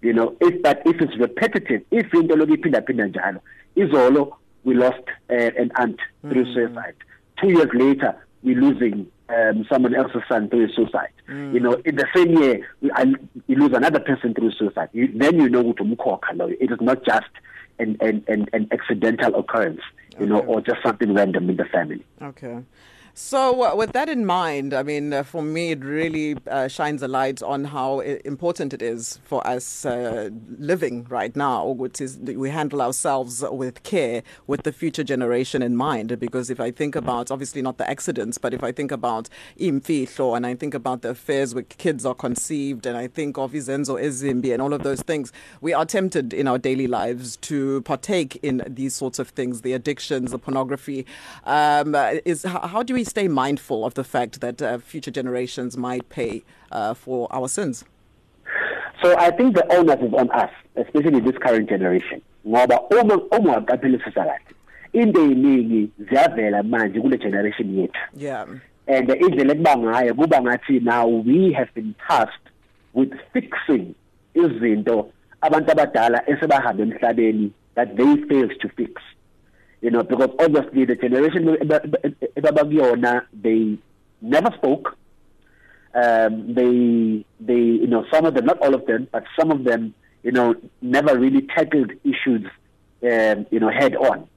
You 0.00 0.12
know, 0.12 0.36
if 0.40 0.62
but 0.62 0.82
if 0.86 1.00
it's 1.00 1.16
repetitive, 1.18 1.82
if 1.90 2.12
into 2.14 2.34
lokhu 2.34 2.56
iphinda 2.56 2.82
phinda 2.82 3.12
njalo, 3.12 3.40
izolo 3.76 4.36
we 4.64 4.74
lost 4.74 5.02
uh, 5.30 5.34
an 5.34 5.70
aunt 5.76 5.98
mm. 6.24 6.32
through 6.32 6.52
suicide. 6.54 6.94
Two 7.40 7.48
years 7.48 7.68
later, 7.74 8.14
we're 8.42 8.60
losing 8.60 9.06
um, 9.28 9.66
someone 9.70 9.94
else's 9.94 10.22
son 10.28 10.48
through 10.48 10.72
suicide. 10.72 11.12
Mm. 11.28 11.54
You 11.54 11.60
know, 11.60 11.72
in 11.84 11.96
the 11.96 12.06
same 12.14 12.36
year, 12.36 12.66
we, 12.80 12.90
I, 12.92 13.04
you 13.46 13.56
lose 13.56 13.72
another 13.74 14.00
person 14.00 14.34
through 14.34 14.52
suicide. 14.52 14.88
You, 14.92 15.08
then 15.14 15.40
you 15.40 15.48
know 15.48 15.62
what 15.62 15.80
It 16.60 16.70
is 16.70 16.78
not 16.80 17.04
just 17.04 17.28
an, 17.78 17.96
an, 18.00 18.24
an, 18.28 18.46
an 18.52 18.68
accidental 18.72 19.34
occurrence, 19.36 19.80
you 20.12 20.24
okay. 20.24 20.26
know, 20.26 20.40
or 20.40 20.60
just 20.60 20.78
something 20.84 21.14
random 21.14 21.48
in 21.50 21.56
the 21.56 21.66
family. 21.66 22.04
Okay. 22.22 22.58
So, 23.20 23.64
uh, 23.64 23.74
with 23.74 23.94
that 23.94 24.08
in 24.08 24.24
mind, 24.24 24.72
I 24.72 24.84
mean, 24.84 25.12
uh, 25.12 25.24
for 25.24 25.42
me, 25.42 25.72
it 25.72 25.84
really 25.84 26.36
uh, 26.46 26.68
shines 26.68 27.02
a 27.02 27.08
light 27.08 27.42
on 27.42 27.64
how 27.64 27.98
important 27.98 28.72
it 28.72 28.80
is 28.80 29.18
for 29.24 29.44
us 29.44 29.84
uh, 29.84 30.30
living 30.56 31.04
right 31.08 31.34
now, 31.34 31.66
which 31.66 32.00
is 32.00 32.16
we 32.16 32.48
handle 32.48 32.80
ourselves 32.80 33.44
with 33.50 33.82
care, 33.82 34.22
with 34.46 34.62
the 34.62 34.72
future 34.72 35.02
generation 35.02 35.62
in 35.62 35.74
mind. 35.76 36.16
Because 36.20 36.48
if 36.48 36.60
I 36.60 36.70
think 36.70 36.94
about, 36.94 37.32
obviously 37.32 37.60
not 37.60 37.76
the 37.76 37.90
accidents, 37.90 38.38
but 38.38 38.54
if 38.54 38.62
I 38.62 38.70
think 38.70 38.92
about 38.92 39.28
imfihlo 39.58 40.36
and 40.36 40.46
I 40.46 40.54
think 40.54 40.72
about 40.72 41.02
the 41.02 41.10
affairs 41.10 41.56
where 41.56 41.64
kids 41.64 42.06
are 42.06 42.14
conceived, 42.14 42.86
and 42.86 42.96
I 42.96 43.08
think 43.08 43.36
of 43.36 43.50
izenzo 43.50 44.00
ezimbi 44.00 44.52
and 44.52 44.62
all 44.62 44.72
of 44.72 44.84
those 44.84 45.02
things, 45.02 45.32
we 45.60 45.74
are 45.74 45.84
tempted 45.84 46.32
in 46.32 46.46
our 46.46 46.56
daily 46.56 46.86
lives 46.86 47.36
to 47.38 47.82
partake 47.82 48.36
in 48.44 48.62
these 48.68 48.94
sorts 48.94 49.18
of 49.18 49.30
things, 49.30 49.62
the 49.62 49.72
addictions, 49.72 50.30
the 50.30 50.38
pornography. 50.38 51.04
Um, 51.42 51.96
is 52.24 52.44
how, 52.44 52.60
how 52.60 52.84
do 52.84 52.94
we 52.94 53.07
stay 53.08 53.28
mindful 53.28 53.84
of 53.84 53.94
the 53.94 54.04
fact 54.04 54.40
that 54.40 54.62
uh, 54.62 54.78
future 54.78 55.10
generations 55.10 55.76
might 55.76 56.08
pay 56.08 56.42
uh, 56.70 56.94
for 56.94 57.28
our 57.30 57.48
sins? 57.48 57.84
so 59.02 59.16
i 59.18 59.30
think 59.30 59.54
the 59.54 59.64
onus 59.76 60.00
is 60.02 60.12
on 60.12 60.30
us 60.30 60.50
especially 60.76 61.20
this 61.20 61.38
current 61.38 61.68
generation 61.68 62.20
ngoba 62.46 62.80
uma 62.90 63.14
uma 63.38 63.52
waqaphelisisa 63.52 64.24
kahle 64.24 64.54
into 64.92 65.20
eyiningi 65.20 65.90
ziyavela 65.98 66.62
manje 66.62 67.00
kule 67.00 67.16
generation 67.18 67.78
yethu. 67.78 68.00
Yeah. 68.16 68.46
And 68.86 69.08
indlela 69.08 69.52
ekuba 69.52 69.76
ngayo 69.76 70.14
kuba 70.14 70.40
ngathi 70.40 70.82
now 70.82 71.06
we 71.06 71.52
have 71.52 71.68
been 71.74 71.94
tasked 72.08 72.48
with 72.94 73.12
fixing 73.32 73.94
izinto 74.34 75.10
abantu 75.42 75.72
abadala 75.72 76.22
esebahambe 76.26 76.82
emhlabeni 76.82 77.50
that 77.74 77.96
they 77.96 78.16
failed 78.28 78.58
to 78.60 78.68
fix 78.68 79.02
you 79.80 79.90
know 79.90 80.02
because 80.02 80.30
obviously 80.38 80.84
the 80.84 80.96
generation 80.96 81.44
ebabakuyona 82.36 83.22
they 83.32 83.78
never 84.20 84.50
spoke. 84.56 84.96
Um 85.94 86.54
they 86.54 87.24
they 87.40 87.54
you 87.82 87.86
know 87.86 88.04
some 88.12 88.26
of 88.26 88.34
them 88.34 88.46
not 88.46 88.58
all 88.58 88.74
of 88.74 88.86
them 88.86 89.08
but 89.10 89.24
some 89.38 89.50
of 89.50 89.64
them 89.64 89.94
you 90.22 90.32
know 90.32 90.54
never 90.82 91.18
really 91.18 91.42
tackled 91.42 91.92
issues 92.04 92.44
um 93.02 93.46
you 93.50 93.60
know 93.60 93.70
head 93.70 93.96
on. 93.96 94.28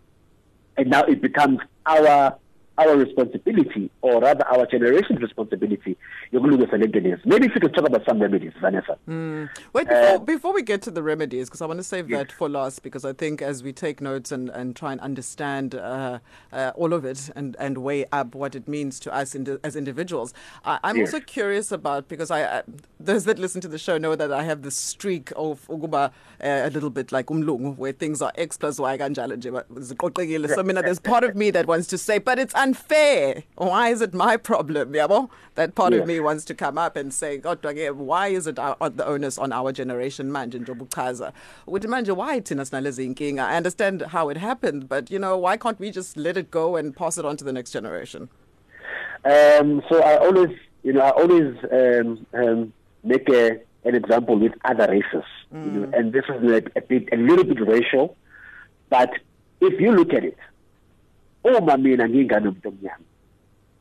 And 0.77 0.89
now 0.89 1.03
it 1.03 1.21
becomes 1.21 1.59
our 1.85 2.37
our 2.77 2.95
responsibility 2.95 3.89
or 4.01 4.21
rather 4.21 4.45
our 4.47 4.65
generation's 4.65 5.19
responsibility 5.21 5.97
yokulungisa 6.31 6.77
lento 6.77 6.99
lezi 6.99 7.21
maybe 7.25 7.45
if 7.45 7.55
you 7.55 7.61
could 7.61 7.73
talk 7.73 7.87
about 7.87 8.05
some 8.05 8.21
remedies 8.21 8.53
Vanessa 8.61 8.97
mm. 9.07 9.49
wait 9.73 9.87
before, 9.87 10.15
uh, 10.15 10.17
before 10.19 10.53
we 10.53 10.61
get 10.61 10.81
to 10.81 10.91
the 10.91 11.03
remedies 11.03 11.47
because 11.49 11.61
I 11.61 11.65
want 11.65 11.79
to 11.79 11.83
save 11.83 12.09
yes. 12.09 12.19
that 12.19 12.31
for 12.31 12.49
last 12.49 12.81
because 12.81 13.05
I 13.05 13.13
think 13.13 13.41
as 13.41 13.61
we 13.63 13.73
take 13.73 14.01
notes 14.01 14.31
and 14.31 14.49
and 14.49 14.75
try 14.75 14.91
and 14.93 15.01
understand 15.01 15.75
uh, 15.75 16.19
uh, 16.53 16.71
all 16.75 16.93
of 16.93 17.03
it 17.05 17.29
and 17.35 17.55
and 17.59 17.77
weigh 17.79 18.05
up 18.11 18.35
what 18.35 18.55
it 18.55 18.67
means 18.67 18.99
to 19.01 19.13
us 19.13 19.35
in, 19.35 19.59
as 19.63 19.75
individuals 19.75 20.33
I, 20.65 20.79
I'm 20.83 20.97
yes. 20.97 21.13
also 21.13 21.25
curious 21.25 21.71
about 21.71 22.07
because 22.07 22.31
I 22.31 22.43
uh, 22.43 22.61
those 22.99 23.25
that 23.25 23.37
listen 23.37 23.59
to 23.61 23.67
the 23.67 23.77
show 23.79 23.97
know 23.97 24.15
that 24.15 24.31
I 24.31 24.43
have 24.43 24.61
this 24.61 24.75
streak 24.75 25.31
of 25.35 25.67
ukuba 25.67 26.07
uh, 26.07 26.11
a 26.39 26.69
little 26.69 26.89
bit 26.89 27.11
like 27.11 27.25
umlungu 27.27 27.77
where 27.77 27.91
things 27.91 28.21
are 28.21 28.31
x 28.35 28.57
plus 28.57 28.79
y 28.79 28.97
kanjalo 28.97 29.35
nje 29.35 29.51
so 30.55 30.59
I 30.59 30.63
mean 30.63 30.75
there's 30.75 30.99
part 30.99 31.23
of 31.23 31.35
me 31.35 31.51
that 31.51 31.67
wants 31.67 31.87
to 31.87 31.97
say 31.97 32.17
but 32.17 32.39
it's 32.39 32.55
unfair. 32.61 33.43
Why 33.55 33.89
is 33.89 34.01
it 34.01 34.13
my 34.13 34.37
problem? 34.37 34.93
Yabo? 34.93 35.29
That 35.55 35.75
part 35.75 35.93
yeah. 35.93 35.99
of 35.99 36.07
me 36.07 36.19
wants 36.19 36.45
to 36.45 36.53
come 36.53 36.77
up 36.77 36.95
and 36.95 37.13
say, 37.13 37.37
God, 37.37 37.59
why 37.95 38.27
is 38.27 38.47
it 38.47 38.59
our, 38.59 38.77
the 38.89 39.05
onus 39.05 39.37
on 39.37 39.51
our 39.51 39.71
generation 39.71 40.29
manje 40.29 40.63
uchaza? 40.63 41.33
Ukuthi 41.67 41.85
manje 41.85 42.15
why 42.15 42.39
inkinga? 42.39 43.39
I 43.39 43.57
understand 43.57 44.01
how 44.03 44.29
it 44.29 44.37
happened, 44.37 44.87
but 44.87 45.09
you 45.09 45.19
know, 45.19 45.37
why 45.37 45.57
can't 45.57 45.79
we 45.79 45.91
just 45.91 46.15
let 46.17 46.37
it 46.37 46.51
go 46.51 46.75
and 46.75 46.95
pass 46.95 47.17
it 47.17 47.25
on 47.25 47.35
to 47.37 47.43
the 47.43 47.51
next 47.51 47.71
generation? 47.71 48.29
Um, 49.25 49.81
so 49.89 50.01
I 50.01 50.17
always, 50.17 50.55
you 50.83 50.93
know, 50.93 51.01
I 51.01 51.09
always 51.11 51.55
um, 51.71 52.25
um, 52.33 52.73
make 53.03 53.27
a, 53.29 53.59
an 53.85 53.95
example 53.95 54.37
with 54.37 54.53
other 54.65 54.87
races, 54.87 55.25
mm. 55.53 55.65
you 55.65 55.71
know, 55.71 55.87
mm. 55.87 55.97
and 55.97 56.13
this 56.13 56.25
is 56.29 56.51
a, 56.51 56.61
a, 56.75 56.81
bit, 56.81 57.09
a 57.11 57.17
little 57.17 57.43
bit 57.43 57.59
racial, 57.67 58.15
but 58.89 59.11
if 59.59 59.79
you 59.79 59.91
look 59.91 60.13
at 60.13 60.23
it, 60.23 60.37
uma 61.43 61.77
mina 61.77 62.09
ngingane 62.09 62.47
umuntu 62.47 62.69
omnyama 62.69 63.05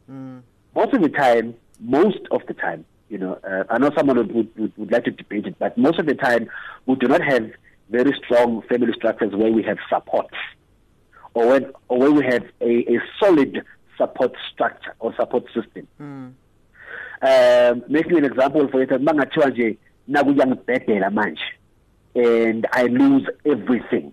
mm. 0.09 0.43
most 0.75 0.95
of 0.95 1.03
the 1.03 1.09
time 1.09 1.55
most 1.81 2.21
of 2.31 2.45
the 2.47 2.55
time 2.55 2.85
you 3.11 3.19
know 3.19 3.33
uh, 3.33 3.65
i 3.69 3.79
know 3.79 3.91
someone 3.97 4.19
would, 4.19 4.33
would 4.35 4.73
would 4.77 4.93
like 4.93 5.05
to 5.05 5.11
debate 5.11 5.47
it 5.49 5.55
but 5.59 5.77
most 5.77 5.99
of 5.99 6.07
the 6.07 6.15
time 6.15 6.47
we 6.87 6.95
do 6.97 7.09
not 7.09 7.23
have 7.23 7.51
very 7.91 8.13
strong 8.25 8.63
family 8.69 8.93
structures 8.93 9.33
where 9.35 9.53
we 9.53 9.63
have 9.63 9.79
support 9.89 10.31
or 11.35 11.47
when 11.49 11.73
or 11.89 11.99
where 11.99 12.13
we 12.13 12.25
have 12.25 12.45
a, 12.61 12.95
a 12.95 13.01
solid 13.19 13.63
support 13.97 14.33
structure 14.53 14.95
or 14.99 15.15
support 15.17 15.45
system 15.55 15.87
mm. 16.01 16.33
um 17.23 17.83
making 17.89 18.17
an 18.19 18.25
example 18.25 18.69
for 18.69 18.83
it 18.83 18.91
mangathiwa 18.91 19.51
nje 19.51 19.79
nakuyangibhedela 20.09 21.11
manje 21.11 21.43
and 22.15 22.67
i 22.73 22.87
lose 22.89 23.27
everything 23.45 24.13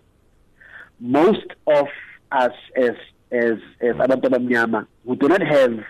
most 1.00 1.48
of 1.66 1.88
us 2.32 2.54
as 2.76 2.96
as 3.32 3.60
as 3.82 3.96
abantu 3.96 4.28
abamnyama 4.28 4.88
who 5.06 5.16
do 5.16 5.28
not 5.28 5.42
have 5.42 5.84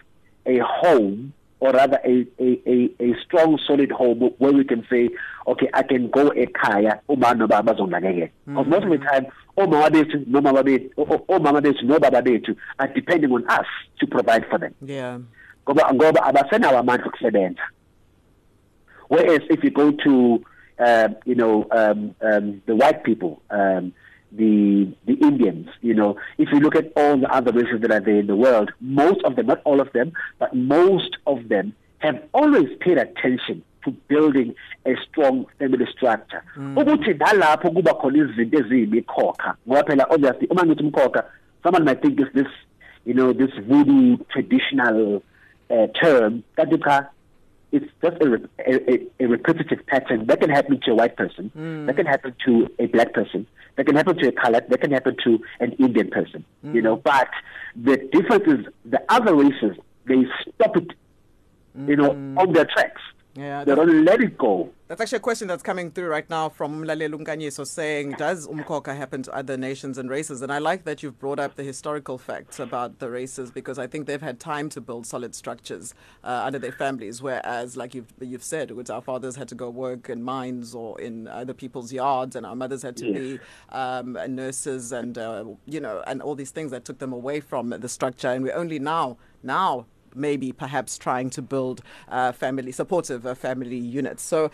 a 0.45 0.59
home 0.59 1.33
or 1.59 1.71
rather 1.71 1.99
a 2.05 2.27
a 2.39 2.61
a, 2.65 2.89
a 2.99 3.15
strong 3.25 3.59
solid 3.67 3.91
home 3.91 4.19
where 4.37 4.53
we 4.53 4.63
can 4.63 4.85
say 4.89 5.09
okay 5.47 5.69
I 5.73 5.83
can 5.83 6.09
go 6.09 6.31
ekhaya 6.31 6.99
uma 7.09 7.33
noba 7.33 7.63
bazonakekela 7.63 8.29
because 8.45 8.67
most 8.67 8.83
of 8.83 8.89
the 8.89 8.97
time 8.97 9.27
omama 9.57 9.89
bethu 9.89 10.27
noma 10.27 10.53
babethu 10.53 10.89
omama 11.27 11.61
bethu 11.61 11.83
nobaba 11.83 12.21
bethu 12.21 12.55
are 12.79 12.87
depending 12.93 13.31
on 13.31 13.43
us 13.49 13.65
to 13.99 14.07
provide 14.07 14.45
for 14.49 14.59
them. 14.59 14.73
Yeah. 14.81 15.19
Ngoba 15.65 15.93
ngoba 15.93 16.23
abasenawo 16.23 16.77
amandla 16.77 17.07
okusebenza. 17.07 17.61
Whereas 19.07 19.41
if 19.49 19.63
you 19.63 19.71
go 19.71 19.91
to 19.91 20.43
uh, 20.79 21.09
you 21.25 21.35
know 21.35 21.67
um, 21.71 22.15
um, 22.21 22.61
the 22.65 22.75
white 22.75 23.03
people 23.03 23.41
um, 23.49 23.93
the 24.31 24.87
the 25.05 25.13
Indians. 25.13 25.69
You 25.81 25.93
know, 25.93 26.17
if 26.37 26.49
you 26.51 26.59
look 26.59 26.75
at 26.75 26.91
all 26.95 27.17
the 27.17 27.29
other 27.33 27.51
races 27.51 27.81
that 27.81 27.91
are 27.91 27.99
there 27.99 28.19
in 28.19 28.27
the 28.27 28.35
world, 28.35 28.71
most 28.81 29.23
of 29.23 29.35
them, 29.35 29.47
not 29.47 29.61
all 29.63 29.79
of 29.79 29.91
them, 29.93 30.13
but 30.39 30.55
most 30.55 31.17
of 31.25 31.47
them 31.49 31.73
have 31.99 32.21
always 32.33 32.69
paid 32.79 32.97
attention 32.97 33.63
to 33.83 33.91
building 34.07 34.53
a 34.85 34.93
strong 35.09 35.45
family 35.59 35.85
structure. 35.95 36.43
Mm. 36.57 36.75
Ukuthi 36.75 37.13
nalapho 37.17 37.73
kuba 37.73 37.93
khona 37.93 38.17
izinto 38.17 38.59
eziyimikhokha. 38.59 39.55
Ngoba 39.67 39.83
phela 39.83 40.05
obviously 40.09 40.47
uma 40.49 40.63
ngithi 40.63 40.83
umkhokha, 40.83 41.23
someone 41.63 41.85
might 41.85 42.01
think 42.01 42.19
is 42.19 42.27
this, 42.33 42.47
you 43.05 43.13
know, 43.13 43.33
this 43.33 43.51
voodoo 43.67 44.17
traditional 44.29 45.23
uh, 45.69 45.87
term. 46.01 46.43
Kanti 46.57 46.77
cha 46.83 47.09
it's 47.71 47.85
just 48.01 48.21
a, 48.21 48.41
a, 48.59 49.23
a, 49.23 49.27
repetitive 49.27 49.85
pattern 49.87 50.25
that 50.27 50.39
can 50.39 50.49
happen 50.49 50.79
to 50.81 50.91
a 50.91 50.95
white 50.95 51.17
person, 51.17 51.51
mm. 51.55 51.85
that 51.85 51.95
can 51.95 52.05
happen 52.05 52.33
to 52.45 52.69
a 52.79 52.85
black 52.87 53.13
person, 53.13 53.45
that 53.75 53.85
can 53.85 53.95
happen 53.95 54.17
to 54.17 54.27
a 54.27 54.31
colored, 54.31 54.65
that 54.69 54.81
can 54.81 54.91
happen 54.91 55.15
to 55.23 55.39
an 55.59 55.73
Indian 55.73 56.09
person, 56.09 56.45
mm. 56.65 56.73
you 56.73 56.81
know. 56.81 56.95
But 56.95 57.29
the 57.75 57.97
difference 58.11 58.45
is 58.47 58.73
the 58.85 59.01
other 59.09 59.35
races, 59.35 59.77
they 60.05 60.23
stop 60.55 60.77
it, 60.77 60.87
mm. 61.77 61.89
you 61.89 61.95
know, 61.97 62.11
mm. 62.11 62.37
on 62.37 62.53
their 62.53 62.65
tracks. 62.65 63.01
Yeah, 63.35 63.63
they 63.65 63.75
don't 63.75 64.05
let 64.05 64.21
it 64.21 64.37
go. 64.37 64.71
That's 64.87 65.01
actually 65.01 65.17
a 65.17 65.19
question 65.19 65.49
that's 65.49 65.63
coming 65.63 65.91
through 65.91 66.07
right 66.07 66.29
now 66.29 66.47
from 66.47 66.85
Mlalelo 66.85 67.21
Nkanyiso 67.21 67.67
saying, 67.67 68.11
does 68.11 68.47
umkhokha 68.47 68.95
happen 68.95 69.21
to 69.23 69.35
other 69.35 69.57
nations 69.57 69.97
and 69.97 70.09
races? 70.09 70.41
And 70.41 70.49
I 70.49 70.59
like 70.59 70.85
that 70.85 71.03
you've 71.03 71.19
brought 71.19 71.39
up 71.39 71.57
the 71.57 71.63
historical 71.63 72.17
facts 72.17 72.57
about 72.57 72.99
the 72.99 73.09
races 73.09 73.51
because 73.51 73.79
I 73.79 73.85
think 73.85 74.07
they've 74.07 74.21
had 74.21 74.39
time 74.39 74.69
to 74.69 74.79
build 74.79 75.05
solid 75.05 75.35
structures 75.35 75.93
uh, 76.23 76.43
under 76.45 76.57
their 76.57 76.71
families, 76.71 77.21
whereas, 77.21 77.75
like 77.75 77.95
you've, 77.95 78.13
you've 78.21 78.45
said, 78.45 78.71
which 78.71 78.89
our 78.89 79.01
fathers 79.01 79.35
had 79.35 79.49
to 79.49 79.55
go 79.55 79.69
work 79.69 80.09
in 80.09 80.23
mines 80.23 80.73
or 80.73 80.97
in 81.01 81.27
other 81.27 81.53
people's 81.53 81.91
yards, 81.91 82.37
and 82.37 82.45
our 82.45 82.55
mothers 82.55 82.81
had 82.81 82.95
to 82.95 83.07
yes. 83.07 83.17
be 83.17 83.39
um, 83.75 84.17
nurses 84.29 84.93
and, 84.93 85.17
uh, 85.17 85.43
you 85.65 85.81
know, 85.81 86.01
and 86.07 86.21
all 86.21 86.33
these 86.33 86.51
things 86.51 86.71
that 86.71 86.85
took 86.85 86.99
them 86.99 87.11
away 87.11 87.41
from 87.41 87.71
the 87.71 87.89
structure. 87.89 88.29
And 88.29 88.41
we're 88.41 88.55
only 88.55 88.79
now, 88.79 89.17
now 89.43 89.85
maybe 90.17 90.51
perhaps 90.51 90.97
trying 90.97 91.29
to 91.31 91.41
build 91.41 91.81
uh, 92.09 92.31
family 92.31 92.71
supportive 92.71 93.25
uh, 93.25 93.35
family 93.35 93.77
units. 93.77 94.23
So 94.23 94.51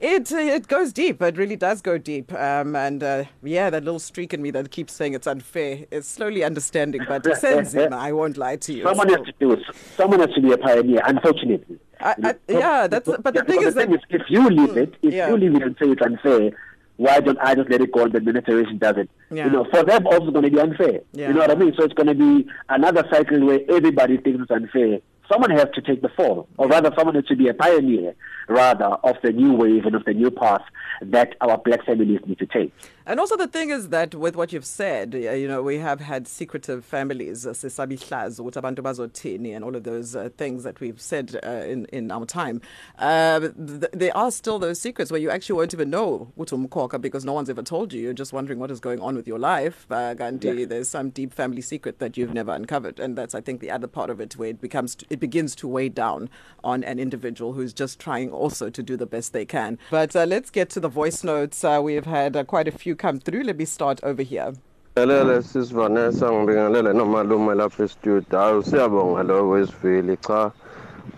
it 0.00 0.30
it 0.32 0.68
goes 0.68 0.92
deep. 0.92 1.22
It 1.22 1.36
really 1.36 1.56
does 1.56 1.80
go 1.80 1.98
deep. 1.98 2.32
Um, 2.32 2.76
and 2.76 3.02
uh, 3.02 3.24
yeah, 3.42 3.70
that 3.70 3.84
little 3.84 4.00
streak 4.00 4.34
in 4.34 4.42
me 4.42 4.50
that 4.50 4.70
keeps 4.70 4.92
saying 4.92 5.14
it's 5.14 5.26
unfair 5.26 5.86
is 5.90 6.06
slowly 6.06 6.44
understanding. 6.44 7.02
But 7.08 7.24
Senzima, 7.24 7.92
I 8.08 8.12
won't 8.12 8.36
lie 8.36 8.56
to 8.56 8.72
you. 8.72 8.82
Someone 8.82 9.08
so. 9.08 9.16
has 9.16 9.26
to 9.26 9.34
do 9.38 9.52
it. 9.52 9.60
Someone 9.96 10.20
has 10.20 10.30
to 10.34 10.40
be 10.40 10.52
a 10.52 10.58
pioneer. 10.58 11.00
Unfortunately. 11.04 11.78
I, 12.00 12.14
I, 12.22 12.34
yeah, 12.48 12.86
that's. 12.86 13.08
But 13.22 13.34
the 13.34 13.44
thing 13.44 13.62
is 13.62 13.74
that 13.74 13.90
is, 13.90 14.00
if 14.10 14.22
you 14.28 14.48
leave 14.50 14.76
it, 14.76 14.94
if 15.02 15.14
yeah. 15.14 15.28
you 15.28 15.36
leave 15.36 15.54
it 15.54 15.62
and 15.62 15.76
say 15.80 15.88
it's 15.88 16.02
unfair, 16.02 16.50
why 16.96 17.20
don't 17.20 17.38
I 17.40 17.54
just 17.54 17.70
let 17.70 17.80
it 17.80 17.92
go 17.92 18.04
and 18.04 18.12
the 18.12 18.18
administration 18.18 18.78
does 18.78 18.96
it? 18.96 19.10
Yeah. 19.30 19.46
You 19.46 19.50
know, 19.50 19.66
for 19.70 19.82
them 19.84 20.06
also 20.06 20.30
going 20.30 20.44
to 20.44 20.50
be 20.50 20.60
unfair. 20.60 21.00
Yeah. 21.12 21.28
You 21.28 21.34
know 21.34 21.40
what 21.40 21.50
I 21.50 21.54
mean? 21.54 21.74
So 21.76 21.84
it's 21.84 21.94
going 21.94 22.06
to 22.06 22.14
be 22.14 22.46
another 22.68 23.06
cycle 23.10 23.44
where 23.44 23.60
everybody 23.68 24.16
thinks 24.18 24.42
it's 24.42 24.50
unfair. 24.50 25.00
Someone 25.30 25.50
has 25.50 25.66
to 25.74 25.80
take 25.80 26.02
the 26.02 26.10
fall, 26.10 26.46
or 26.58 26.68
rather, 26.68 26.92
someone 26.96 27.14
has 27.14 27.24
to 27.26 27.36
be 27.36 27.48
a 27.48 27.54
pioneer, 27.54 28.14
rather, 28.48 28.84
of 28.84 29.16
the 29.22 29.32
new 29.32 29.54
wave 29.54 29.86
and 29.86 29.94
of 29.94 30.04
the 30.04 30.12
new 30.12 30.30
path 30.30 30.62
that 31.00 31.34
our 31.40 31.56
black 31.58 31.84
families 31.86 32.20
need 32.26 32.38
to 32.38 32.46
take. 32.46 32.72
And 33.06 33.20
also 33.20 33.36
the 33.36 33.46
thing 33.46 33.70
is 33.70 33.90
that 33.90 34.14
with 34.14 34.34
what 34.34 34.52
you've 34.52 34.64
said, 34.64 35.14
you 35.14 35.46
know, 35.46 35.62
we 35.62 35.78
have 35.78 36.00
had 36.00 36.26
secretive 36.26 36.84
families, 36.84 37.46
uh, 37.46 37.52
and 37.52 39.64
all 39.64 39.76
of 39.76 39.84
those 39.84 40.16
uh, 40.16 40.28
things 40.36 40.64
that 40.64 40.80
we've 40.80 41.00
said 41.00 41.38
uh, 41.44 41.50
in, 41.50 41.84
in 41.86 42.10
our 42.10 42.24
time. 42.24 42.60
Uh, 42.98 43.40
th- 43.40 43.90
there 43.92 44.16
are 44.16 44.30
still 44.30 44.58
those 44.58 44.80
secrets 44.80 45.10
where 45.10 45.20
you 45.20 45.30
actually 45.30 45.56
won't 45.56 45.74
even 45.74 45.90
know 45.90 46.32
Utumkoka 46.38 47.00
because 47.00 47.24
no 47.24 47.32
one's 47.32 47.50
ever 47.50 47.62
told 47.62 47.92
you. 47.92 48.00
You're 48.00 48.14
just 48.14 48.32
wondering 48.32 48.58
what 48.58 48.70
is 48.70 48.80
going 48.80 49.00
on 49.00 49.16
with 49.16 49.28
your 49.28 49.38
life. 49.38 49.86
Uh, 49.90 50.14
Gandhi, 50.14 50.48
yeah. 50.48 50.66
there's 50.66 50.88
some 50.88 51.10
deep 51.10 51.32
family 51.32 51.60
secret 51.60 51.98
that 51.98 52.16
you've 52.16 52.32
never 52.32 52.52
uncovered. 52.52 52.98
And 52.98 53.16
that's, 53.16 53.34
I 53.34 53.42
think, 53.42 53.60
the 53.60 53.70
other 53.70 53.86
part 53.86 54.08
of 54.08 54.20
it 54.20 54.36
where 54.36 54.48
it 54.48 54.60
becomes, 54.60 54.96
it 55.14 55.20
begins 55.20 55.54
to 55.56 55.66
weigh 55.66 55.88
down 55.88 56.28
on 56.62 56.84
an 56.84 56.98
individual 56.98 57.54
who's 57.54 57.72
just 57.72 57.98
trying 57.98 58.30
also 58.30 58.68
to 58.68 58.82
do 58.82 58.96
the 58.96 59.06
best 59.06 59.32
they 59.32 59.46
can. 59.46 59.78
But 59.90 60.14
uh, 60.14 60.24
let's 60.24 60.50
get 60.50 60.68
to 60.70 60.80
the 60.80 60.88
voice 60.88 61.24
notes. 61.24 61.64
we've 61.64 62.04
had 62.04 62.46
quite 62.46 62.68
a 62.68 62.72
few 62.72 62.94
come 62.94 63.18
through. 63.20 63.44
Let 63.44 63.56
me 63.56 63.64
start 63.64 64.00
over 64.02 64.22
here. 64.22 64.52
Sisivanesa 64.96 66.32
ngibingelele 66.32 66.92
nomalume 66.92 67.54
lapha 67.54 67.88
hayi 68.30 70.02
lo 70.02 70.16
cha 70.16 70.52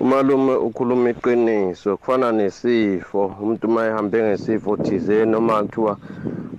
umalume 0.01 0.55
ukhuluma 0.55 1.11
iqiniso 1.11 1.97
kufana 1.97 2.33
nesifo 2.33 3.27
umuntu 3.41 3.67
uma 3.67 3.87
ehambe 3.87 4.23
ngesifo 4.23 4.77
thizeni 4.77 5.31
noma 5.33 5.63
kuthiwa 5.63 5.99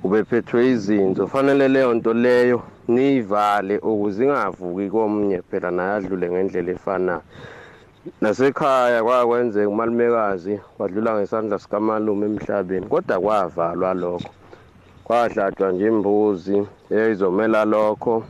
ubephethwe 0.04 0.72
izinto 0.72 1.28
fanele 1.28 1.68
leyo 1.68 1.94
nto 1.94 2.14
leyo 2.14 2.62
niyivale 2.88 3.78
ukuze 3.78 4.24
ingavuki 4.26 4.90
komnye 4.90 5.42
phela 5.42 5.72
naye 5.72 5.92
adlule 5.98 6.30
ngendlela 6.30 6.72
efanayo 6.72 7.22
nasekhaya 8.22 9.04
kwakwenzeka 9.04 9.70
umalumekazi 9.70 10.60
wadlula 10.80 11.16
ngesandla 11.16 11.60
sikamalume 11.60 12.26
emhlabeni 12.26 12.86
kodwa 12.86 13.20
kwavalwa 13.20 13.94
lokho. 13.94 14.30
Kwahlatshwa 15.04 15.72
nje 15.72 15.88
imbuzi 15.88 16.64
eyayizomela 16.92 17.66
lokho. 17.66 18.24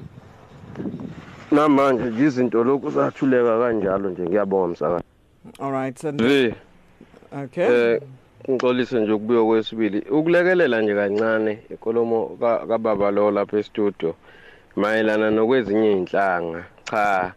Namanje 1.52 2.04
nje 2.10 2.26
izinto 2.26 2.64
lokhu 2.64 2.90
zathuleka 2.90 3.60
kanjalo 3.60 4.10
nje 4.10 4.24
ngiyabonga 4.24 4.68
msakazi. 4.68 5.04
All 5.60 5.72
right. 5.72 6.04
And, 6.06 6.22
vi 6.24 6.54
okay. 7.44 7.64
eh 7.94 8.02
ngixolise 8.50 9.00
nje 9.00 9.12
ukubuya 9.12 9.44
kwesibili. 9.44 10.00
Ukulekelela 10.00 10.82
nje 10.82 10.96
kancane 10.96 11.60
inkulumo 11.70 12.38
ka- 12.40 12.66
kababa 12.68 13.12
lo 13.12 13.32
lapha 13.32 13.58
e-studio. 13.60 14.14
Mayelana 14.82 15.28
nokwezinye 15.32 15.92
inhlanga 15.92 16.62
cha 16.90 17.34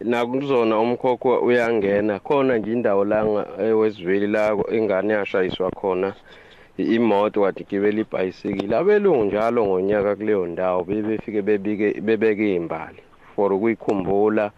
nakuzona 0.00 0.74
umkhokho 0.84 1.30
uyangena 1.48 2.18
khona 2.18 2.58
nje 2.58 2.72
indawo 2.72 3.04
la 3.04 3.18
nga- 3.24 3.46
ewesiveli 3.68 4.26
la 4.26 4.56
ingane 4.78 5.12
yashayiswa 5.14 5.70
khona 5.70 6.08
i- 6.78 6.88
imoto 6.96 7.42
kade 7.44 7.60
igibela 7.62 8.00
ibhayisikili. 8.00 8.74
Abelungu 8.74 9.24
njalo 9.24 9.66
ngonyaka 9.66 10.16
kuleyo 10.16 10.46
ndawo 10.46 10.84
bebefike 10.84 11.42
bebike 11.42 12.00
bebeke 12.00 12.54
imbali 12.54 13.00
for 13.36 13.52
ukuyikhumbula 13.52 14.50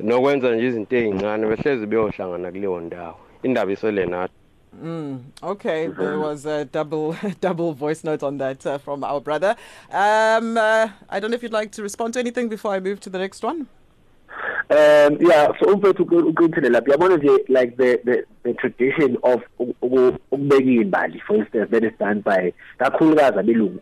nokwenza 0.00 0.54
nje 0.54 0.66
izinto 0.66 0.96
ezincane 0.96 1.46
behlezi 1.46 1.86
beyohlangana 1.86 2.50
kuleyo 2.52 2.80
ndawo. 2.80 3.16
Indaba 3.42 3.72
isele 3.72 4.06
nathi 4.06 4.34
Mm, 4.76 5.22
okay, 5.42 5.88
there 5.88 6.18
was 6.18 6.46
a 6.46 6.64
double 6.64 7.16
double 7.40 7.72
voice 7.72 8.04
note 8.04 8.22
on 8.22 8.38
that 8.38 8.64
uh, 8.66 8.78
from 8.78 9.02
our 9.02 9.20
brother. 9.20 9.56
Um, 9.90 10.56
uh, 10.56 10.88
I 11.08 11.18
don't 11.20 11.30
know 11.30 11.34
if 11.36 11.42
you'd 11.42 11.52
like 11.52 11.72
to 11.72 11.82
respond 11.82 12.14
to 12.14 12.20
anything 12.20 12.48
before 12.48 12.72
I 12.72 12.80
move 12.80 13.00
to 13.00 13.10
the 13.10 13.18
next 13.18 13.42
one. 13.42 13.66
um 14.70 15.16
yeah 15.30 15.48
so 15.58 15.66
umfethu 15.74 16.02
uqinthele 16.02 16.68
lapha 16.68 16.92
yabona 16.92 17.16
nje 17.16 17.30
like 17.48 17.76
the 17.76 17.90
the 18.04 18.24
the 18.44 18.52
tradition 18.54 19.16
of 19.22 19.40
uku- 19.58 20.18
ukubeka 20.32 20.70
imbali 20.70 21.20
for 21.26 21.36
instance 21.36 21.70
that 21.70 21.84
is 21.84 21.92
done 21.98 22.20
by 22.20 22.52
kakhulukazi 22.78 23.38
abelungu. 23.38 23.80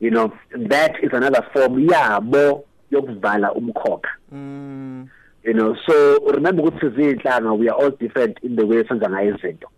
You 0.00 0.10
know 0.10 0.32
that 0.68 0.92
is 1.04 1.12
another 1.12 1.42
form 1.52 1.88
yabo 1.88 2.64
yokuvala 2.92 3.52
umkhokha. 3.54 4.08
Mm, 4.32 5.08
you 5.44 5.54
know 5.54 5.76
so 5.86 5.94
remember 6.30 6.62
ukuthi 6.62 6.80
sizinhlanga 6.80 7.52
we 7.58 7.68
are 7.68 7.76
all 7.84 7.90
different 7.90 8.38
in 8.42 8.56
the 8.56 8.64
way 8.66 8.84
senza 8.88 9.08
ngayo 9.10 9.36
izinto 9.36 9.68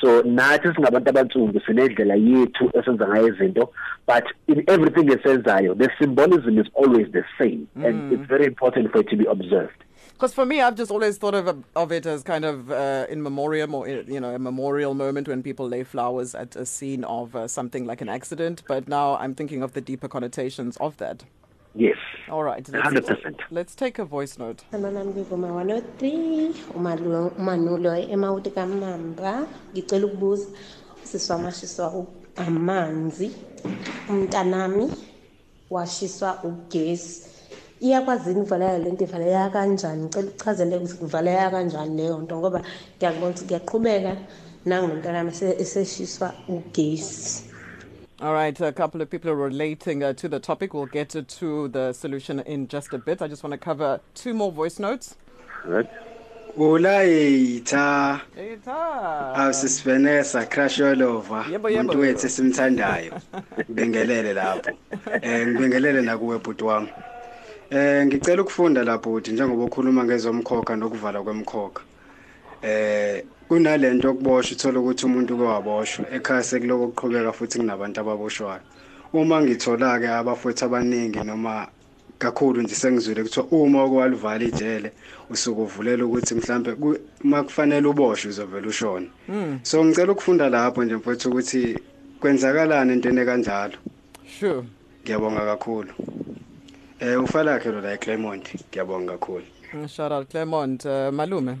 so 0.00 0.22
nathi 0.22 0.74
singabantu 0.74 1.10
abansundu 1.10 1.60
sinendlela 1.66 2.14
yethu 2.14 2.70
esenza 2.78 3.08
ngayo 3.08 3.28
izinto 3.28 3.72
but 4.06 4.24
in 4.46 4.64
everything 4.66 5.10
esenzayo 5.10 5.74
the 5.74 5.90
symbolism 5.98 6.58
is 6.58 6.66
always 6.74 7.06
the 7.12 7.24
same 7.38 7.66
and 7.84 8.12
it's 8.12 8.28
very 8.28 8.46
important 8.46 8.90
for 8.92 9.00
it 9.00 9.08
to 9.08 9.16
be 9.16 9.26
observed 9.26 9.86
Because 10.16 10.32
for 10.32 10.46
me, 10.46 10.62
I've 10.62 10.76
just 10.76 10.90
always 10.90 11.18
thought 11.18 11.34
of 11.34 11.62
of 11.76 11.92
it 11.92 12.06
as 12.06 12.22
kind 12.22 12.46
of 12.46 12.70
uh, 12.70 13.06
in 13.10 13.22
memoriam 13.22 13.74
or 13.74 13.86
you 13.86 14.18
know 14.18 14.34
a 14.34 14.38
memorial 14.38 14.94
moment 14.94 15.28
when 15.28 15.42
people 15.42 15.68
lay 15.68 15.84
flowers 15.84 16.34
at 16.34 16.56
a 16.56 16.64
scene 16.64 17.04
of 17.04 17.36
uh, 17.36 17.46
something 17.46 17.84
like 17.84 18.00
an 18.00 18.08
accident. 18.08 18.62
But 18.66 18.88
now 18.88 19.16
I'm 19.16 19.34
thinking 19.34 19.62
of 19.62 19.74
the 19.74 19.82
deeper 19.82 20.08
connotations 20.08 20.78
of 20.78 20.96
that. 20.96 21.24
Yes 21.76 21.96
All 22.28 22.42
right, 22.42 22.64
100%. 22.64 23.36
let's 23.50 23.74
take 23.76 23.98
a 23.98 24.04
voice 24.04 24.38
note. 24.38 24.64
Samanami 24.72 25.12
ngivuma 25.14 25.48
103 25.48 26.50
umalulo 26.74 27.32
umanulo 27.38 27.96
emawuti 27.96 28.50
kamamba 28.50 29.46
ngicela 29.72 30.06
ukubuza 30.06 30.46
sisi 31.02 31.32
wamashiswa 31.32 32.06
amanzi 32.36 33.30
umntanami 34.08 34.90
washiswa 35.70 36.38
ugesi 36.44 37.22
iyakwazini 37.80 38.40
ukuvaleka 38.40 38.78
lento 38.78 39.04
ivaleka 39.04 39.50
kanjani 39.50 40.02
ngicela 40.02 40.28
ukuchazele 40.28 40.76
ukuthi 40.76 40.94
kuvaleka 40.94 41.50
kanjani 41.50 41.96
leyo 41.96 42.18
nto 42.18 42.36
ngoba 42.38 42.62
ngiyakubona 42.98 43.30
ukuthi 43.30 43.44
kuyaqhubeka 43.46 44.16
nanginomntanami 44.64 45.30
ese- 45.30 45.56
eseshiswa 45.62 46.34
ugesi 46.48 47.45
All 48.20 48.32
right, 48.32 48.58
a 48.62 48.72
couple 48.72 49.02
of 49.02 49.10
people 49.10 49.30
are 49.30 49.34
relating 49.36 50.02
uh, 50.02 50.14
to 50.14 50.26
the 50.28 50.40
topic. 50.40 50.72
We'll 50.72 50.86
get 50.86 51.10
to, 51.10 51.22
to 51.22 51.68
the 51.68 51.92
solution 51.92 52.40
in 52.40 52.66
just 52.66 52.94
a 52.94 52.98
bit. 52.98 53.20
I 53.20 53.28
just 53.28 53.42
want 53.42 53.52
to 53.52 53.58
cover 53.58 54.00
two 54.14 54.32
more 54.32 54.50
voice 54.50 54.78
notes. 54.78 55.16
right 55.64 55.88
ulayitha 56.56 58.20
Eta. 58.36 59.32
awusisivenesa 59.36 60.46
crush 60.50 60.80
all 60.80 61.02
over 61.02 61.44
Yebo, 61.50 61.68
yebo. 61.68 61.80
umuntu 61.80 61.98
wethu 62.00 62.26
esimthandayo 62.26 63.12
ngibingelele 63.70 64.32
lapho 64.32 64.70
eh 65.22 65.46
ngibingelele 65.48 66.00
nakuwe 66.02 66.38
bhuti 66.38 66.64
wami 66.64 66.88
eh 67.70 68.06
ngicela 68.06 68.42
ukufunda 68.42 68.84
lapho 68.84 69.12
uthi 69.12 69.32
njengoba 69.32 69.64
ukhuluma 69.64 70.04
ngezomkhokha 70.04 70.76
nokuvala 70.76 71.22
kwemkhokha 71.22 71.82
eh 72.62 73.24
kunalento 73.48 74.08
yokuboshwa 74.08 74.52
uthola 74.56 74.80
ukuthi 74.80 75.06
umuntu 75.06 75.36
ke 75.36 75.42
waboshwa. 75.42 76.04
Ekhaya 76.10 76.42
sekuloko 76.42 76.84
ukuqhubeka 76.84 77.32
futhi 77.32 77.58
kunabantu 77.58 78.00
ababoshwayo. 78.00 78.60
Uma 79.12 79.40
ngithola 79.42 79.98
ke 80.00 80.08
abafowethu 80.08 80.64
abaningi 80.64 81.18
noma 81.24 81.68
kakhulu 82.18 82.62
nje 82.62 82.74
sengizwile 82.74 83.22
kuthiwa 83.22 83.46
uma 83.50 83.82
okwalivala 83.84 84.44
ijele 84.44 84.92
usuke 85.30 85.60
uvulela 85.60 86.04
ukuthi 86.04 86.34
mhlambe 86.34 86.76
uma 87.24 87.42
kufanele 87.44 87.86
uboshwe 87.88 88.30
uzovela 88.30 88.68
ushone. 88.68 89.10
So 89.62 89.84
ngicela 89.84 90.12
ukufunda 90.12 90.48
lapho 90.48 90.84
nje 90.84 90.96
mfowethu 90.96 91.28
ukuthi 91.28 91.78
kwenzakalani 92.20 92.92
entweni 92.92 93.24
kanjalo 93.24 93.74
Sure. 94.40 94.62
ngiyabonga 95.04 95.40
kakhulu. 95.40 95.92
Eh 97.00 97.22
ufalakhe 97.22 97.70
lo 97.70 97.80
la 97.80 97.92
eClermont. 97.94 98.44
Ngiyabonga 98.70 99.12
kakhulu. 99.12 99.44
Mm, 99.74 99.88
Shout 99.88 100.12
out 100.12 100.28
Claremont. 100.30 100.84
Uh, 100.84 101.10
Malume. 101.12 101.56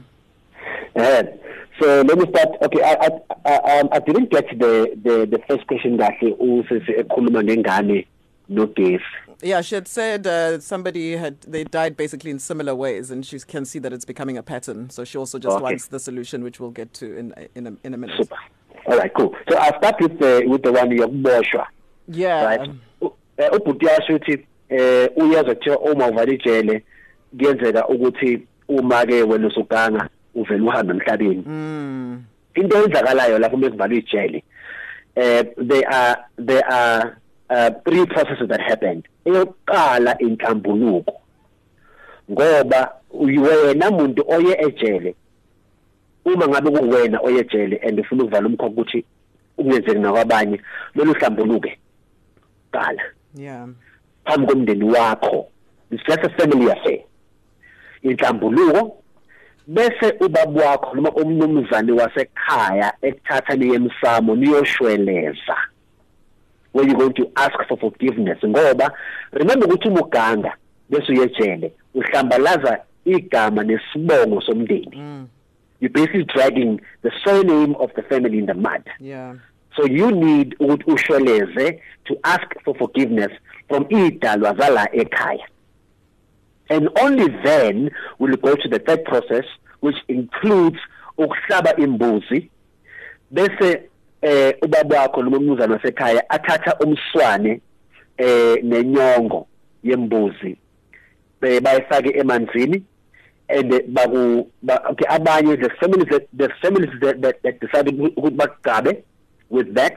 So 0.96 2.02
let 2.02 2.18
me 2.18 2.24
start. 2.30 2.48
Okay, 2.62 2.82
I 2.82 2.94
I 2.94 3.10
I, 3.44 3.80
um, 3.80 3.88
I 3.92 3.98
didn't 4.00 4.30
get 4.30 4.46
the 4.58 4.96
the 5.02 5.26
the 5.26 5.38
first 5.46 5.66
question 5.66 5.98
ekhuluma 5.98 7.42
ngengane 7.42 8.06
nogesi. 8.50 9.00
Yeah, 9.42 9.60
she 9.60 9.74
had 9.74 9.86
said 9.86 10.26
uh, 10.26 10.58
somebody 10.60 11.16
had 11.16 11.42
they 11.42 11.64
died 11.64 11.96
basically 11.96 12.30
in 12.30 12.38
similar 12.38 12.74
ways, 12.74 13.10
and 13.10 13.26
she 13.26 13.38
can 13.40 13.66
see 13.66 13.78
that 13.80 13.92
it's 13.92 14.06
becoming 14.06 14.38
a 14.38 14.42
pattern. 14.42 14.88
So 14.88 15.04
she 15.04 15.18
also 15.18 15.38
just 15.38 15.56
Okay. 15.56 15.62
wants 15.62 15.88
the 15.88 16.00
solution, 16.00 16.42
which 16.42 16.58
we'll 16.58 16.70
get 16.70 16.94
to 16.94 17.14
in 17.14 17.34
in 17.54 17.66
a, 17.66 17.72
in 17.84 17.92
a 17.92 17.98
minute. 17.98 18.16
Super. 18.16 18.36
All 18.86 18.96
right, 18.96 19.12
cool. 19.14 19.34
So 19.50 19.58
I'll 19.58 19.76
start 19.76 20.00
with 20.00 20.18
the 20.18 20.44
with 20.46 20.62
the 20.62 20.72
one 20.72 20.88
yokuboshwa. 20.88 21.66
Yeah. 22.08 22.44
Right. 22.44 22.70
Eh, 23.38 23.50
Ubhuti 23.52 23.86
yasho 23.86 24.14
ukuthi 24.16 24.46
eh 24.70 25.10
uyezwa 25.16 25.54
kuthiwa 25.54 25.78
uma 25.78 26.08
uvala 26.08 26.32
ijele 26.32 26.82
kuyenzeka 27.38 27.88
ukuthi 27.88 28.46
uma 28.68 29.06
ke 29.06 29.22
wena 29.22 29.46
usuganga 29.48 30.08
uvela 30.36 30.64
uhambe 30.64 30.92
emhlabeni. 30.92 31.42
Mm, 31.46 32.24
into 32.54 32.76
eyenzakalayo 32.76 33.38
lapho 33.38 33.56
bekuvalwa 33.56 33.96
ijele 33.96 34.44
eh 35.16 35.44
there 35.56 35.86
are 35.88 36.16
there 36.36 36.64
are 36.68 37.16
uh, 37.50 37.70
three 37.84 38.06
processes 38.06 38.48
that 38.48 38.60
happened. 38.60 39.08
Eyokuqala 39.24 40.18
inhlambuluko. 40.18 41.20
Ngoba 42.30 42.92
wena 43.10 43.90
muntu 43.90 44.24
oye 44.28 44.56
ejele 44.58 45.14
uma 46.24 46.48
ngabe 46.48 46.70
kuwena 46.70 47.20
oye 47.20 47.40
ejele 47.40 47.76
and 47.88 48.00
ufuna 48.00 48.24
ukuvala 48.24 48.46
umkhokha 48.48 48.66
ukuthi 48.66 49.04
ungenzeki 49.58 49.98
nakwabanye 49.98 50.60
lolu 50.94 51.12
hlambuluke 51.14 51.78
qala 52.72 53.02
yeah. 53.34 53.68
phambi 54.24 54.46
komndeni 54.46 54.84
wakho 54.84 55.46
it's 55.90 56.02
just 56.04 56.24
a 56.24 56.28
family 56.28 56.70
affair. 56.70 57.00
Inhlambuluko 58.02 59.02
bese 59.66 60.14
ubaba 60.20 60.64
wakho 60.64 60.96
noma 60.96 61.10
umnumzane 61.10 61.92
wasekhaya 61.92 62.92
ekuthatha 63.02 63.56
niyoshweleza. 64.36 65.56
Where 66.72 66.88
you 66.88 66.94
going 66.94 67.14
to 67.14 67.30
ask 67.36 67.56
for 67.68 67.78
forgiveness 67.78 68.38
ngoba 68.44 68.92
remember 69.32 69.68
ukuthi 69.68 69.88
uma 69.88 70.00
uganga 70.00 70.56
bese 70.90 71.12
uyejele 71.12 71.72
uhlambalaza 71.94 72.78
igama 73.04 73.64
nesibongo 73.64 74.40
somndeni. 74.40 74.96
Mm, 74.96 75.28
you 75.80 75.88
basically 75.88 76.24
dragging 76.24 76.80
the 77.02 77.10
surname 77.24 77.74
of 77.78 77.92
the 77.94 78.02
family 78.02 78.38
in 78.38 78.46
the 78.46 78.54
mud. 78.54 78.82
Yeah. 79.00 79.34
so 79.76 79.84
you 79.84 80.10
need 80.10 80.56
ukuthi 80.58 80.90
ushweleze 80.90 81.80
to 82.04 82.16
ask 82.22 82.46
for 82.64 82.74
forgiveness 82.74 83.30
from 83.68 83.86
idalwa 83.88 84.54
zala 84.54 84.88
ekhaya 84.92 85.48
and 86.68 86.88
only 87.00 87.28
then 87.44 87.90
will 88.18 88.30
you 88.30 88.36
go 88.36 88.54
to 88.54 88.68
the 88.68 88.78
third 88.78 89.04
process 89.04 89.44
which 89.80 89.96
includes 90.08 90.78
ukuhlaba 91.18 91.76
imbuzi. 91.76 92.50
Bese 93.30 93.82
eh 94.22 94.54
ubaba 94.62 95.00
wakho 95.00 95.22
noma 95.22 95.36
umnumzana 95.36 95.74
wasekhaya 95.74 96.30
athatha 96.30 96.78
umswane 96.78 97.60
eh 98.18 98.56
nenyongo 98.62 99.46
yembuzi 99.82 100.56
be- 101.40 101.60
bayifake 101.60 102.10
emanzini. 102.18 102.82
And 103.48 103.70
baku 103.94 104.46
ba- 104.62 104.82
okay 104.90 105.06
abanye 105.08 105.56
the 105.56 105.70
families 105.80 106.08
that 106.10 106.26
the 106.32 106.48
families 106.60 106.90
that 107.00 107.20
that, 107.22 107.42
that 107.42 107.60
decided 107.60 107.94
ukuthi 107.98 108.36
bagabe 108.36 109.02
with 109.50 109.74
that 109.74 109.96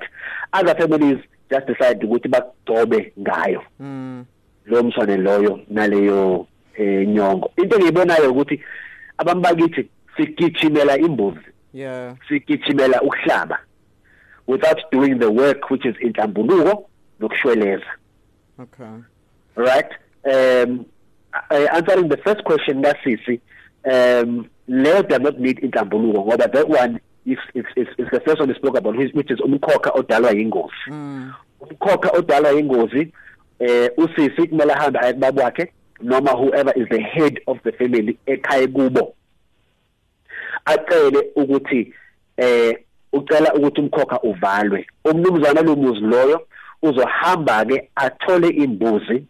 other 0.54 0.76
families 0.76 1.18
just 1.50 1.66
decide 1.66 2.00
ukuthi 2.04 2.28
bagcobe 2.30 3.14
ngayo. 3.20 3.62
Mm. 3.80 4.26
lo 4.66 4.84
mshwane 4.84 5.18
loyo 5.18 5.60
naleyo 5.70 6.48
eh, 6.80 7.08
nyongo 7.08 7.52
into 7.58 7.76
engiyibonayo 7.76 8.32
ukuthi 8.32 8.62
abantu 9.18 9.42
bakithi 9.42 9.90
sigijimela 10.18 10.98
imbuzi 10.98 11.40
Yeah. 11.74 12.16
sigijimela 12.28 13.02
ukuhlaba 13.02 13.60
without 14.48 14.80
doing 14.92 15.16
the 15.20 15.26
work 15.28 15.70
which 15.72 15.86
is 15.86 15.96
inhlambuluko 16.02 16.90
nokushweleza 17.20 17.86
Okay. 18.60 18.86
right 19.56 19.92
um 20.24 20.86
uh, 21.52 21.76
answering 21.76 22.10
the 22.10 22.18
first 22.18 22.44
question 22.44 22.82
kasisi 22.82 23.40
um 23.86 24.46
leyo 24.68 25.04
does 25.04 25.20
not 25.22 25.40
need 25.40 25.60
inhlambuluko 25.64 26.22
ngoba 26.26 26.48
that 26.48 26.70
one 26.70 27.00
is 27.26 27.38
is 27.54 27.66
is, 27.76 27.88
is 27.98 28.08
the 28.12 28.20
first 28.20 28.40
one 28.40 28.50
we 28.50 28.56
spoke 28.56 28.78
about 28.78 28.96
which, 28.98 29.32
is 29.32 29.40
umkhokha 29.40 29.92
odalwa 29.94 30.32
yingozi 30.32 30.88
Mm. 30.88 31.34
umkhokha 31.62 32.12
odalwa 32.18 32.52
yingozi 32.52 33.14
eh 33.60 33.92
usisi 33.98 34.48
kumele 34.48 34.74
ahambe 34.74 35.00
aye 35.00 35.16
wakhe 35.44 35.72
noma 36.02 36.32
whoever 36.32 36.74
is 36.76 36.88
the 36.90 37.02
head 37.02 37.40
of 37.48 37.58
the 37.64 37.72
family 37.72 38.18
ekhaya 38.26 38.68
kubo 38.68 39.14
acele 40.66 41.32
ukuthi 41.36 41.94
eh 42.38 42.78
ucela 43.14 43.54
ukuthi 43.54 43.82
umkhokha 43.82 44.20
uvalwe. 44.22 44.88
Umnumzana 45.06 45.62
lo 45.62 45.76
muzi 45.76 46.02
loyo 46.02 46.48
uzohamba 46.82 47.66
ke 47.66 47.90
athole 47.96 48.50
imbuzi 48.50 49.24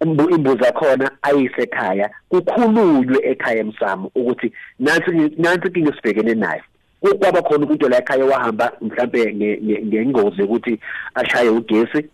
imbuzi 0.00 0.64
yakhona 0.64 1.10
ayise 1.22 1.62
ekhaya 1.62 2.10
kukhulunywe 2.28 3.18
ekhaya 3.22 3.58
emsamo 3.58 4.10
ukuthi 4.14 4.52
nansi 4.78 5.10
nansi 5.38 5.66
inkinga 5.68 5.92
sibhekene 5.96 6.34
nayo 6.34 6.62
kwaba 7.00 7.42
khona 7.42 7.66
umuntu 7.66 7.88
la 7.88 7.98
ekhaya 7.98 8.24
wahamba 8.24 8.72
mhlambe 8.80 9.32
nge- 9.32 9.60
nge- 9.62 9.82
ngengozi 9.86 10.42
ukuthi 10.42 10.80
ashaye 11.14 11.48
ugesi 11.48 12.06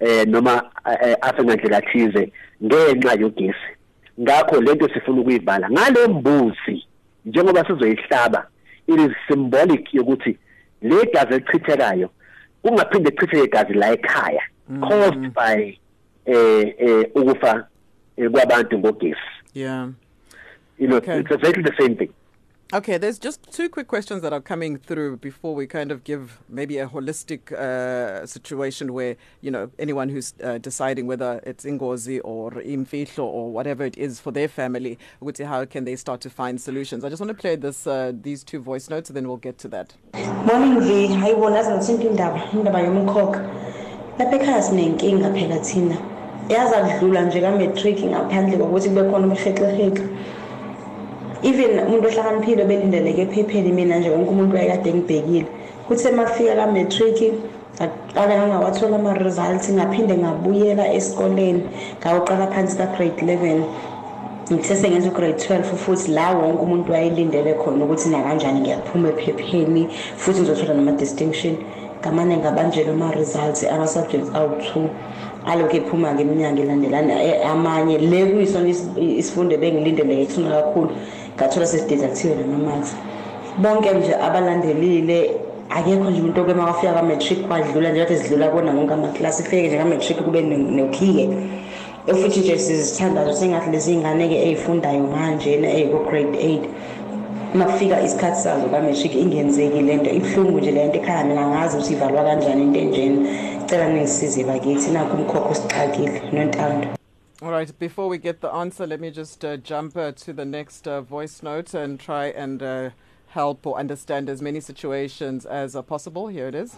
eh 0.00 0.26
noma 0.28 0.70
eh, 1.02 1.16
afe 1.20 1.42
ngandlela 1.42 1.80
thize. 1.80 2.32
Ngenxa 2.64 3.14
yogesi 3.20 3.70
ngakho 4.20 4.60
lento 4.60 4.88
sifuna 4.88 5.20
ukuyibhala 5.20 5.70
ngale 5.70 6.06
mbuzi 6.06 6.84
njengoba 7.24 7.64
sizoyihlaba 7.66 8.46
it 8.86 9.00
is 9.00 9.12
symbolic 9.28 9.94
yokuthi 9.94 10.38
le 10.82 10.96
gazi 11.14 11.34
elichithekayo 11.34 12.10
kungaphinde 12.62 13.10
kuchitheke 13.10 13.44
igazi 13.44 13.72
la 13.74 13.92
ekhaya 13.92 14.42
caused 14.80 15.30
by 15.34 15.78
eh 16.26 16.74
eh 16.78 17.10
ukufa 17.14 17.66
eh, 18.16 18.30
kwabantu 18.30 18.78
ngogesi 18.78 19.20
Yeah. 19.54 19.88
you 20.78 20.86
know 20.88 20.96
Okay. 20.98 21.18
it's 21.20 21.30
exactly 21.30 21.62
the 21.62 21.72
same 21.82 21.94
thing 21.96 22.10
Okay, 22.72 22.98
there's 22.98 23.20
just 23.20 23.52
two 23.52 23.68
quick 23.68 23.86
questions 23.86 24.22
that 24.22 24.32
are 24.32 24.40
coming 24.40 24.76
through 24.76 25.18
before 25.18 25.54
we 25.54 25.68
kind 25.68 25.92
of 25.92 26.02
give 26.02 26.40
maybe 26.48 26.78
a 26.78 26.88
holistic 26.88 27.52
uh, 27.52 28.26
situation 28.26 28.92
where, 28.92 29.14
you 29.40 29.52
know, 29.52 29.70
anyone 29.78 30.08
who's 30.08 30.34
uh, 30.42 30.58
deciding 30.58 31.06
whether 31.06 31.40
it's 31.44 31.64
Ingozi 31.64 32.20
or 32.24 32.50
Imfihlo 32.50 33.22
or 33.22 33.52
whatever 33.52 33.84
it 33.84 33.96
is 33.96 34.18
for 34.18 34.32
their 34.32 34.48
family, 34.48 34.98
ukuthi 35.22 35.46
how 35.46 35.64
can 35.64 35.84
they 35.84 35.94
start 35.94 36.20
to 36.22 36.28
find 36.28 36.60
solutions. 36.60 37.04
I 37.04 37.08
just 37.08 37.20
want 37.20 37.30
to 37.30 37.40
play 37.40 37.54
this 37.54 37.86
uh, 37.86 38.10
these 38.20 38.42
two 38.42 38.58
voice 38.58 38.90
notes 38.90 39.10
and 39.10 39.16
then 39.16 39.28
we'll 39.28 39.36
get 39.36 39.58
to 39.58 39.68
that. 39.68 39.94
Morning. 40.44 40.82
Even 51.42 51.78
umuntu 51.86 52.08
ohlakaniphile 52.08 52.64
belindeleke 52.64 53.22
ephepheni 53.22 53.72
mina 53.72 53.98
nje 53.98 54.10
wonke 54.10 54.30
umuntu 54.30 54.56
wayekade 54.56 54.92
ngibhekile. 54.94 55.46
Kuthe 55.88 56.10
mafika 56.10 56.54
ka 56.56 56.66
matric 56.66 57.18
aqala 57.78 58.46
ngawathola 58.48 58.96
ama 58.96 59.14
results 59.14 59.70
ngaphinde 59.70 60.14
ngabuyela 60.16 60.92
esikoleni 60.94 61.62
ngawuqala 62.00 62.46
phansi 62.52 62.76
ka 62.76 62.86
grade 62.86 63.20
11 63.22 63.62
ngithese 64.52 64.88
ngenza 64.90 65.10
grade 65.10 65.36
12 65.38 65.62
futhi 65.62 66.10
la 66.12 66.32
wonke 66.32 66.62
umuntu 66.62 66.92
wayelindele 66.92 67.54
khona 67.54 67.84
ukuthi 67.84 68.08
na 68.08 68.22
kanjani 68.22 68.60
ngiyaphuma 68.60 69.08
ephepheni 69.08 69.88
futhi 70.16 70.40
ngizothola 70.40 70.74
nama 70.74 70.92
distinction 70.92 71.56
ngamane 72.00 72.36
ngabanjelwa 72.36 72.92
ama 72.94 73.10
results 73.14 73.64
ama 73.64 73.86
subjects 73.86 74.30
awu2 74.30 74.88
aloke 75.46 75.76
ephuma 75.76 76.14
ngeminyanga 76.14 76.62
elandelana 76.62 77.22
eh, 77.22 77.50
amanye 77.50 77.98
le 77.98 78.26
kuyisona 78.26 78.68
is- 78.68 78.88
isifundo 78.96 79.56
bengilindeleke 79.58 80.26
kusona 80.26 80.50
kakhulu. 80.50 80.90
Ngathola 81.36 81.66
sesidedactiwe 81.66 82.34
nama 82.34 82.58
marks 82.70 82.96
bonke 83.58 83.90
nje 83.94 84.14
abalandelile 84.14 85.30
akekho 85.70 86.10
nje 86.10 86.20
umuntu 86.20 86.40
okwema 86.40 86.64
wafika 86.64 86.92
ka-matric 86.92 87.38
kwadlula 87.48 87.90
nje 87.90 88.00
kade 88.04 88.16
zidlula 88.16 88.48
kona 88.48 88.72
wonke 88.72 88.94
amaklasi 88.94 89.42
ifike 89.42 89.68
nje 89.68 89.78
ka-matric 89.78 90.18
kube 90.24 90.40
ne- 90.42 90.56
nokhike 90.56 91.28
futhi 92.06 92.40
nje 92.40 92.58
sizithandazo 92.58 93.32
sengathi 93.32 93.70
lezi 93.70 93.96
ngane-ke 93.96 94.36
ey'fundayo 94.48 95.00
manjena 95.14 95.68
ey'ku-grade 95.68 96.38
eight 96.38 96.64
uma 97.54 97.64
kufika 97.64 98.02
isikhathi 98.02 98.40
sazo 98.40 98.66
ka-matric 98.68 99.14
ingenzeki 99.14 99.82
le 99.82 99.96
nto. 99.96 100.10
Ibuhlungu 100.10 100.58
nje 100.60 100.70
le 100.70 100.86
nto 100.86 100.98
ekhaya 100.98 101.24
mina 101.24 101.46
ngazi 101.48 101.76
ukuthi 101.76 101.92
ivalwa 101.92 102.24
kanjani 102.24 102.62
into 102.62 102.78
enjena. 102.80 103.28
Cela 103.66 103.88
ningisize 103.88 104.44
bakithi 104.44 104.90
nakho 104.90 105.16
umkhokha 105.16 105.50
usixakile 105.50 106.22
nontando. 106.32 106.88
All 107.42 107.50
right, 107.50 107.70
before 107.78 108.08
we 108.08 108.16
get 108.16 108.40
the 108.40 108.48
answer, 108.48 108.86
let 108.86 108.98
me 108.98 109.10
just 109.10 109.44
uh, 109.44 109.58
jump 109.58 109.94
uh, 109.94 110.10
to 110.12 110.32
the 110.32 110.46
next 110.46 110.88
uh, 110.88 111.02
voice 111.02 111.42
note 111.42 111.74
and 111.74 112.00
try 112.00 112.28
and 112.28 112.62
uh, 112.62 112.88
help 113.26 113.66
or 113.66 113.78
understand 113.78 114.30
as 114.30 114.40
many 114.40 114.58
situations 114.58 115.44
as 115.44 115.76
possible. 115.86 116.28
Here 116.28 116.48
it 116.48 116.54
is. 116.54 116.76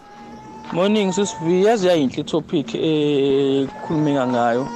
Morning 0.73 1.11
sisivi 1.11 1.63
yazi 1.63 1.87
yayinhle 1.87 2.23
topic 2.27 2.75
eh 2.75 3.67
khulumeka 3.87 4.27
ngayo. 4.27 4.67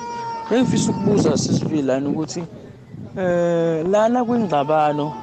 Bengifisa 0.49 0.91
ukubuza 0.91 1.37
sisivilana 1.37 2.09
ukuthi 2.09 2.43
eh 3.17 3.85
lana 3.87 4.25
kwingxabano 4.25 5.13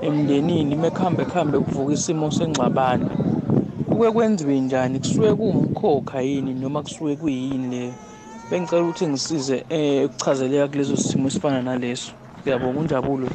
emndenini 0.00 0.76
mekhambe 0.76 1.24
khambe 1.24 1.58
kuvuka 1.58 1.92
isimo 1.92 2.30
sengxabano. 2.30 3.10
Kuke 3.88 4.10
kwenziwe 4.10 4.60
njani? 4.60 4.98
Kusuke 4.98 5.34
kuwumkhokha 5.34 6.20
yini 6.20 6.54
noma 6.54 6.82
kusuke 6.82 7.16
kuyini 7.16 7.76
le? 7.76 7.94
Bengicela 8.50 8.82
ukuthi 8.82 9.06
ngisize 9.06 9.64
eh 9.68 10.04
ukuchazeleka 10.06 10.68
kulezo 10.68 10.96
simo 10.96 11.28
esifana 11.28 11.62
naleso. 11.62 12.12
Ngiyabonga 12.42 12.80
unjabulo. 12.80 13.28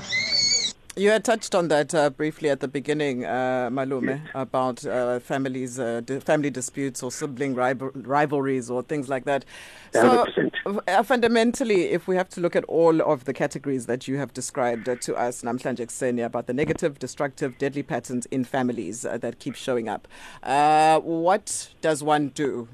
You 0.98 1.12
had 1.12 1.26
touched 1.26 1.54
on 1.56 1.68
that 1.68 1.94
uh, 1.94 2.10
briefly 2.10 2.50
at 2.50 2.62
the 2.62 2.70
beginning, 2.70 3.26
uh, 3.26 3.70
Malume, 3.70 4.22
about 4.34 4.86
uh, 4.86 5.20
families, 5.20 5.78
uh, 5.78 6.00
di- 6.00 6.22
family 6.22 6.50
disputes 6.50 7.04
or 7.04 7.12
sibling 7.12 7.54
rival- 7.54 7.92
rivalries 7.96 8.70
or 8.72 8.82
things 8.82 9.10
like 9.10 9.26
that. 9.26 9.44
So, 9.92 10.26
100%. 10.66 10.80
uh, 10.88 11.04
fundamentally, 11.04 11.92
if 11.92 12.08
we 12.08 12.16
have 12.16 12.30
to 12.30 12.40
look 12.40 12.56
at 12.56 12.64
all 12.70 13.02
of 13.02 13.26
the 13.26 13.34
categories 13.34 13.88
that 13.88 14.08
you 14.08 14.16
have 14.20 14.34
described 14.34 14.88
uh, 14.88 14.96
to 15.02 15.16
us, 15.16 15.42
Namhlanje 15.42 15.86
Ksenia, 15.86 16.28
about 16.28 16.48
the 16.48 16.54
negative, 16.54 16.98
destructive, 16.98 17.58
deadly 17.58 17.84
patterns 17.84 18.26
in 18.28 18.46
families 18.46 19.06
uh, 19.06 19.18
that 19.18 19.40
keep 19.40 19.56
showing 19.56 19.90
up, 19.90 20.08
uh, 20.44 21.02
what 21.02 21.74
does 21.82 22.04
one 22.04 22.30
do? 22.30 22.70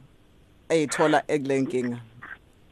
A 0.69 0.85
tola 0.85 1.23
eglinking. 1.27 1.99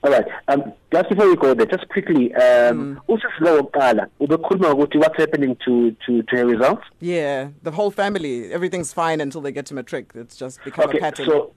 All 0.02 0.12
right. 0.12 0.26
Um, 0.48 0.72
just 0.94 1.10
before 1.10 1.28
we 1.28 1.36
go 1.36 1.54
there, 1.54 1.66
just 1.66 1.88
quickly, 1.90 2.34
um, 2.36 3.02
wokuqala 3.10 4.08
what's 4.18 5.18
happening 5.18 5.58
to 5.66 5.92
to 6.06 6.24
to 6.24 6.38
her 6.38 6.46
results. 6.46 6.84
Yeah, 7.02 7.50
the 7.64 7.72
whole 7.72 7.92
family, 7.92 8.52
everything's 8.54 8.94
fine 8.94 9.20
until 9.20 9.42
they 9.42 9.52
get 9.52 9.66
to 9.68 9.74
matric. 9.74 10.12
It's 10.16 10.38
just 10.38 10.64
become 10.64 10.88
Okay, 10.90 11.00
a 11.00 11.02
pattern. 11.02 11.26
so 11.26 11.52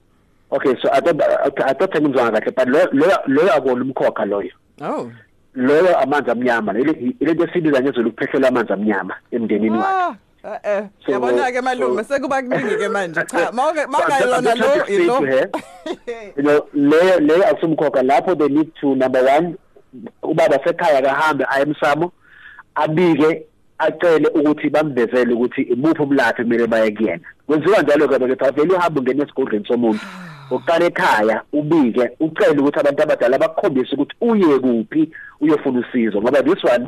okay, 0.51 0.75
so 0.81 0.89
I 0.91 0.99
thought 0.99 1.21
okay, 1.47 1.63
I 1.63 1.73
thought 1.73 1.91
ngizwa 1.93 2.31
kahle, 2.31 2.55
but 2.55 2.67
lo 2.67 2.85
lo 2.91 3.07
lo 3.27 3.47
akona 3.51 3.83
umkhokha 3.85 4.25
loyo. 4.25 4.51
oh. 4.81 5.11
Loyo 5.55 5.97
amanzi 5.99 6.31
amnyama. 6.31 6.73
Ile 6.79 7.33
nto 7.33 7.47
sibiza 7.53 7.81
ngezulu 7.81 8.11
kuphehlela 8.11 8.47
amanzi 8.47 8.73
amnyama 8.73 9.15
emndenini 9.31 9.77
wakhe. 9.77 10.17
Eh, 10.43 10.83
Yabona 11.07 11.51
ke 11.51 11.61
malume 11.61 12.03
sekuba 12.03 12.41
kuningi 12.41 12.77
ke 12.77 12.89
manje. 12.89 13.23
Cha, 13.27 13.51
mawuke 13.51 13.87
trying 13.87 14.59
lo 14.59 14.85
ilo. 14.87 15.21
you 16.37 16.43
know 16.43 16.67
leyo 16.73 17.19
leyo 17.19 17.47
akusumkhokha 17.47 18.03
lapho 18.03 18.37
they 18.37 18.47
need 18.49 18.71
to 18.75 18.95
number 18.95 19.23
one 19.23 19.57
ubaba 20.21 20.59
sekhaya 20.63 21.01
kahambe 21.01 21.45
aye 21.49 21.63
emsamo 21.63 22.11
abike 22.75 23.45
acele 23.79 24.27
ukuthi 24.27 24.69
bamvezele 24.69 25.33
ukuthi 25.33 25.61
imuphi 25.61 26.01
umlaphi 26.01 26.43
kumele 26.43 26.67
baye 26.67 26.91
kuyena 26.91 27.23
kwenziwa 27.47 27.81
njalo 27.81 28.07
ke 28.07 28.35
ke 28.35 28.51
vele 28.51 28.73
uhambe 28.73 28.99
ungena 28.99 29.23
esigodleni 29.23 29.65
somuntu 29.67 29.99
uqala 30.51 30.85
ekhaya 30.85 31.41
ubike 31.53 32.09
ucele 32.19 32.59
ukuthi 32.59 32.79
abantu 32.79 33.03
abadala 33.03 33.37
bakukhombise 33.37 33.95
ukuthi 33.95 34.15
uye 34.21 34.59
kuphi 34.59 35.11
uyofuna 35.41 35.79
usizo 35.79 36.21
ngoba 36.21 36.43
this 36.43 36.63
one 36.63 36.87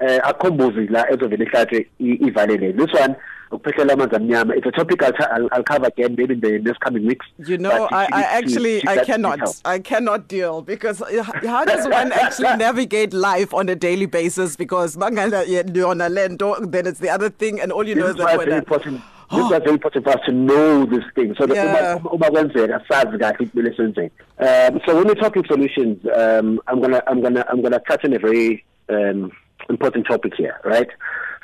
eh 0.00 0.20
akhombozi 0.24 0.86
la 0.86 1.10
ezovela 1.10 1.44
ihlathe 1.44 1.86
ivalele 1.98 2.72
this 2.72 2.92
one 3.00 3.16
ukuphehlela 3.50 3.92
amanzi 3.92 4.16
amnyama. 4.16 4.56
It's 4.56 4.66
a 4.66 4.70
topic 4.70 5.02
I'll, 5.02 5.12
I'll, 5.30 5.48
I'll 5.52 5.62
cover 5.62 5.86
again 5.86 6.14
maybe 6.16 6.34
in 6.34 6.40
the 6.40 6.58
next 6.58 6.80
coming 6.80 7.06
weeks. 7.06 7.26
You 7.38 7.58
know 7.58 7.88
I, 7.90 8.08
I 8.12 8.22
actually 8.22 8.86
I 8.86 9.04
cannot 9.04 9.38
detail. 9.38 9.54
I 9.64 9.78
cannot 9.78 10.28
deal 10.28 10.62
because 10.62 11.02
how 11.44 11.64
does 11.64 11.86
one 11.88 12.12
actually 12.24 12.56
navigate 12.56 13.12
life 13.12 13.54
on 13.54 13.68
a 13.68 13.74
daily 13.74 14.06
basis? 14.06 14.56
Because 14.56 14.96
bangala 14.96 15.46
yona 15.46 16.10
lento 16.10 16.56
then 16.60 16.86
it's 16.86 16.98
the 17.00 17.08
other 17.08 17.30
thing 17.30 17.60
and 17.60 17.72
all 17.72 17.86
you 17.86 17.94
know 17.94 18.06
is 18.08 18.16
that 18.16 18.38
when 18.38 18.52
important. 18.52 19.00
This 19.30 19.44
is 19.44 19.50
very 19.50 19.70
important 19.72 20.04
for 20.04 20.12
us 20.12 20.20
to 20.24 20.32
know 20.32 20.86
this 20.86 21.04
thing. 21.14 21.34
So 21.38 21.44
that 21.46 22.00
uma 22.02 22.30
kwenzeka 22.30 22.80
sazi 22.88 23.18
kahle 23.18 23.50
kumele 23.50 23.76
senzeni. 23.76 24.10
Um 24.38 24.80
so 24.86 24.96
when 24.96 25.06
we're 25.06 25.14
talking 25.14 25.44
solutions 25.44 25.98
um 26.16 26.60
i'm 26.66 26.80
going 26.80 26.92
to 26.92 27.10
i'm 27.10 27.20
going 27.20 27.34
to 27.34 27.50
i'm 27.50 27.60
going 27.60 27.72
to 27.72 27.80
touch 27.80 28.06
on 28.06 28.14
a 28.14 28.18
very 28.18 28.64
um 28.88 29.30
important 29.68 30.06
topic 30.06 30.34
here 30.34 30.54
right? 30.64 30.88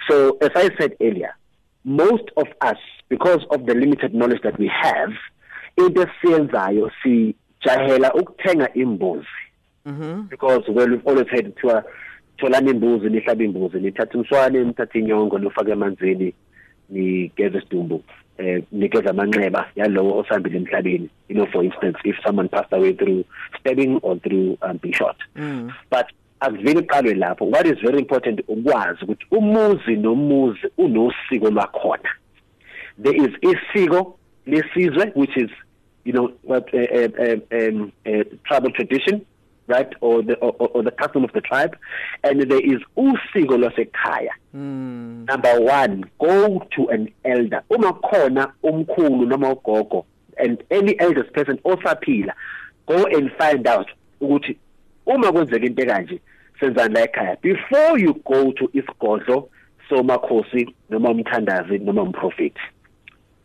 So 0.08 0.36
as 0.40 0.50
i 0.54 0.70
said 0.78 0.96
earlier 1.00 1.34
most 1.84 2.30
of 2.36 2.48
us 2.60 2.78
because 3.08 3.44
of 3.50 3.66
the 3.66 3.74
limited 3.74 4.14
knowledge 4.14 4.42
that 4.42 4.58
we 4.58 4.68
have 4.68 5.12
into 5.76 6.02
esiyenzayo 6.02 6.90
si 7.02 7.34
jahela 7.64 8.14
ukuthenga 8.14 8.74
imbuzi. 8.74 9.26
Mhm 9.86 10.28
because 10.30 10.62
well 10.68 10.88
we've 10.90 11.06
always 11.06 11.28
had 11.30 11.54
to 11.56 11.82
tholana 12.38 12.70
imbuzi 12.70 13.10
nihlaba 13.10 13.44
imbuzi 13.44 13.78
nithatha 13.78 14.18
umswane 14.18 14.64
nithatha 14.64 14.98
inyongo 14.98 15.38
nofaka 15.38 15.72
emanzini 15.72 16.34
nigeza 16.90 17.58
isidumbu 17.58 18.04
eh 18.38 18.62
nikeza 18.72 19.10
amanxeba 19.10 19.70
yalowo 19.76 20.18
osambile 20.18 20.56
emhlabeni. 20.56 21.08
You 21.28 21.34
know 21.36 21.46
for 21.46 21.64
instance 21.64 21.98
if 22.04 22.16
someone 22.26 22.48
passed 22.48 22.72
away 22.72 22.92
through 22.92 23.24
stabbing 23.60 23.98
or 24.02 24.16
through 24.20 24.58
um, 24.62 24.78
being 24.82 24.94
shot. 24.94 25.16
Mm. 25.36 25.72
but 25.90 26.06
akuveli 26.46 26.82
qalwe 26.82 27.14
lapho. 27.14 27.44
What 27.50 27.66
is 27.66 27.78
very 27.82 27.98
important 27.98 28.40
ukwazi 28.48 29.04
ukuthi 29.04 29.26
umuzi 29.30 29.96
nomuzi 29.96 30.66
unosiko 30.78 31.50
lwakhona. 31.50 32.10
There 33.02 33.16
is 33.16 33.30
isiko 33.40 34.18
lesizwe 34.46 35.12
which 35.14 35.36
is 35.36 35.50
you 36.04 36.12
know 36.12 36.32
what 36.42 36.72
uh, 36.74 36.80
uh, 36.80 37.36
um, 37.52 37.92
uh, 38.06 38.24
tribal 38.44 38.70
tradition 38.70 39.24
right 39.66 39.92
or 40.00 40.22
the 40.22 40.34
or, 40.36 40.52
or 40.74 40.82
the 40.82 40.90
custom 40.90 41.24
of 41.24 41.32
the 41.32 41.40
tribe. 41.40 41.76
And 42.22 42.40
there 42.50 42.60
is 42.60 42.80
usiko 42.96 43.58
lwasekhaya. 43.58 44.30
Mm. 44.54 45.26
number 45.26 45.60
1 45.60 46.04
go 46.20 46.60
to 46.76 46.88
an 46.88 47.08
elder. 47.24 47.62
Uma 47.70 47.92
khona 47.92 48.52
umkhulu 48.62 49.26
noma 49.28 49.54
ugogo 49.54 50.04
and 50.38 50.62
any 50.70 50.98
eldest 51.00 51.32
person 51.32 51.58
osaphila 51.64 52.32
go 52.86 53.04
and 53.06 53.30
find 53.38 53.66
out 53.66 53.88
ukuthi 54.20 54.56
uma 55.06 55.32
kwenzeka 55.32 55.66
into 55.66 55.86
kanje 55.86 56.20
senzani 56.60 56.98
ekhaya 56.98 57.36
before 57.42 57.98
you 57.98 58.14
go 58.24 58.52
to 58.52 58.68
isigodlo 58.72 59.48
somakhosi 59.88 60.74
noma 60.90 61.10
umthandazi 61.10 61.78
noma 61.78 62.02
umprofeti 62.02 62.60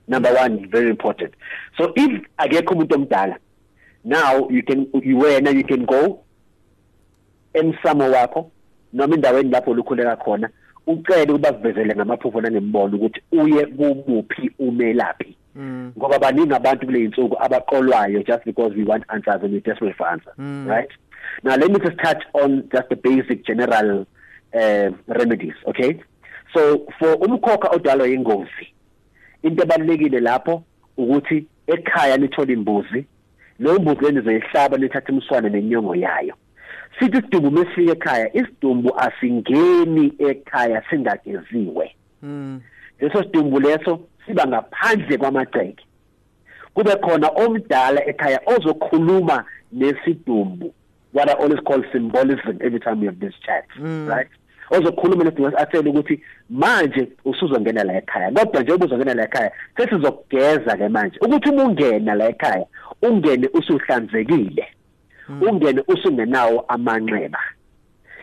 number 0.07 0.31
1 0.31 0.69
very 0.69 0.89
important. 0.89 1.33
So 1.77 1.93
if 1.95 2.21
akekho 2.37 2.73
umuntu 2.73 2.95
omdala 2.95 3.37
now 4.03 4.47
you 4.49 4.63
can 4.63 4.87
you 5.03 5.17
wena 5.17 5.51
you 5.51 5.63
can 5.63 5.85
go 5.85 6.19
emsamo 7.53 8.11
wakho 8.11 8.51
noma 8.93 9.15
indaweni 9.15 9.51
lapho 9.51 9.73
lukhuleka 9.73 10.15
khona 10.15 10.49
ucele 10.87 11.31
ukuba 11.31 11.53
kuvezele 11.53 11.95
ngamaphupho 11.95 12.41
nangembono 12.41 12.97
ukuthi 12.97 13.21
uye 13.31 13.65
kumuphi 13.65 14.51
umelaphi. 14.59 15.35
Mm. 15.55 15.91
ngoba 15.97 16.19
baningi 16.19 16.53
abantu 16.53 16.85
kule 16.85 17.03
insuku 17.03 17.37
abaqolwayo 17.39 18.23
just 18.23 18.45
because 18.45 18.75
we 18.75 18.83
want 18.83 19.03
answers 19.09 19.43
and 19.43 19.53
we 19.53 19.59
desperate 19.59 19.97
for 19.97 20.07
answers 20.07 20.35
mm. 20.37 20.67
Now 21.43 21.55
let 21.55 21.71
me 21.71 21.79
just 21.79 21.97
touch 21.97 22.23
on 22.33 22.69
just 22.71 22.89
the 22.89 22.95
basic 22.95 23.45
general 23.45 24.05
uh, 24.53 24.89
remedies 25.07 25.55
okay? 25.67 26.01
So 26.53 26.87
for 26.99 27.15
umkhokha 27.17 27.69
odalwa 27.71 28.07
ingozi 28.07 28.73
into 29.43 29.63
ebalekile 29.63 30.19
lapho 30.19 30.63
ukuthi 30.97 31.45
ekhaya 31.67 32.17
nithola 32.17 32.53
imbuzi 32.53 33.05
lo 33.59 33.79
mbuzi 33.79 34.01
leni 34.01 34.21
zoyihlaba 34.21 34.77
nithatha 34.77 35.13
umswane 35.13 35.49
nenyongo 35.49 35.95
yayo. 35.95 36.35
Sithi 36.99 37.17
isidumbu 37.17 37.51
mesifika 37.51 37.91
ekhaya 37.91 38.37
isidumbu 38.37 38.99
asingeni 38.99 40.13
ekhaya 40.19 40.83
singageziwe. 40.89 41.95
Mm. 42.23 42.61
leso 42.99 43.23
sidumbu 43.23 43.59
leso 43.59 43.99
siba 44.25 44.47
ngaphandle 44.47 45.17
kwamagceke 45.17 45.85
kube 46.73 46.95
khona 46.95 47.27
omdala 47.27 48.05
ekhaya 48.07 48.41
ozokhuluma 48.45 49.45
nesidumbu. 49.71 50.73
What 51.13 51.29
I 51.29 51.33
always 51.33 51.59
call 51.59 51.83
symbolism 51.91 52.57
every 52.61 52.79
time 52.79 52.99
we 52.99 53.05
have 53.05 53.19
this 53.19 53.33
chat 53.45 53.65
mm. 53.79 54.07
right? 54.07 54.27
Ozokhuluma 54.71 55.23
nesidumbu 55.23 55.57
athele 55.57 55.89
ukuthi 55.89 56.21
manje 56.49 57.07
usuzongena 57.25 57.83
la 57.83 57.97
ekhaya 57.97 58.31
kodwa 58.31 58.61
nje 58.61 58.73
ubuzongena 58.73 59.13
la 59.13 59.23
ekhaya 59.23 59.51
sesizokugeza 59.77 60.77
ke 60.77 60.89
manje 60.89 61.19
ukuthi 61.21 61.49
uma 61.49 61.63
ungena 61.63 62.15
la 62.15 62.29
ekhaya 62.29 62.65
ungene 63.01 63.49
usuhlanzekile 63.53 64.67
ungene 65.41 65.83
usungenawo 65.87 66.65
amanxeba. 66.67 67.39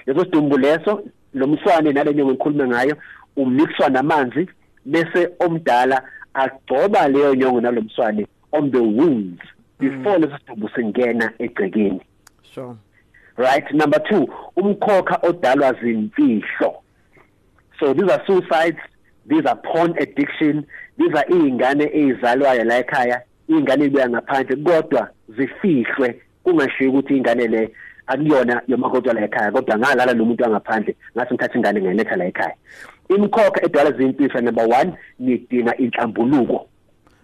Leso 0.07 0.25
sidumbu 0.25 0.59
leso 0.59 1.03
lomswane 1.35 1.92
nalenye 1.92 2.25
ngikhuluma 2.25 2.66
ngayo 2.66 2.96
umixwa 3.37 3.88
namanzi 3.88 4.49
bese 4.85 5.29
omdala 5.38 6.03
agcoba 6.35 7.09
leyo 7.09 7.35
nyongo 7.35 7.61
nalomswane 7.61 8.27
on 8.53 8.70
the 8.70 8.79
wounds 8.79 9.42
before 9.79 10.18
leso 10.18 10.38
sidumbu 10.38 10.68
singena 10.68 11.33
egcekeni. 11.38 12.01
Sure 12.57 12.77
right 13.37 13.73
number 13.73 13.99
2 13.99 14.29
umkhokha 14.57 15.19
odalwa 15.23 15.73
zimfihlo. 15.73 16.83
So 17.79 17.92
these 17.92 18.11
are 18.11 18.23
suicides 18.27 18.81
these 19.27 19.45
are 19.47 19.57
porn 19.57 19.95
addiction 19.99 20.64
these 20.99 21.14
are 21.14 21.27
izingane 21.29 21.85
ezizalwayo 21.92 22.64
la 22.64 22.79
ekhaya 22.79 23.23
ingane 23.49 23.85
ibuya 23.85 24.09
ngaphandle 24.09 24.57
kodwa 24.57 25.11
zifihlwe 25.29 26.23
kungashiyo 26.45 26.90
ukuthi 26.90 27.16
ingane 27.16 27.47
le 27.49 27.73
akuyona 28.07 28.62
yomakoti 28.69 29.09
la 29.09 29.25
ekhaya 29.25 29.53
kodwa 29.53 29.79
ngalala 29.79 30.14
nomuntu 30.14 30.42
wangaphandle 30.42 30.97
ngase 31.16 31.35
ngithatha 31.35 31.59
ingane 31.59 31.81
ngiletha 31.81 32.16
la 32.16 32.25
ekhaya. 32.25 32.55
Imkhokha 33.09 33.64
edala 33.64 33.92
zimpisa 33.92 34.40
number 34.40 34.64
1 34.64 34.92
nidinga 35.19 35.77
inhlambuluko. 35.77 36.69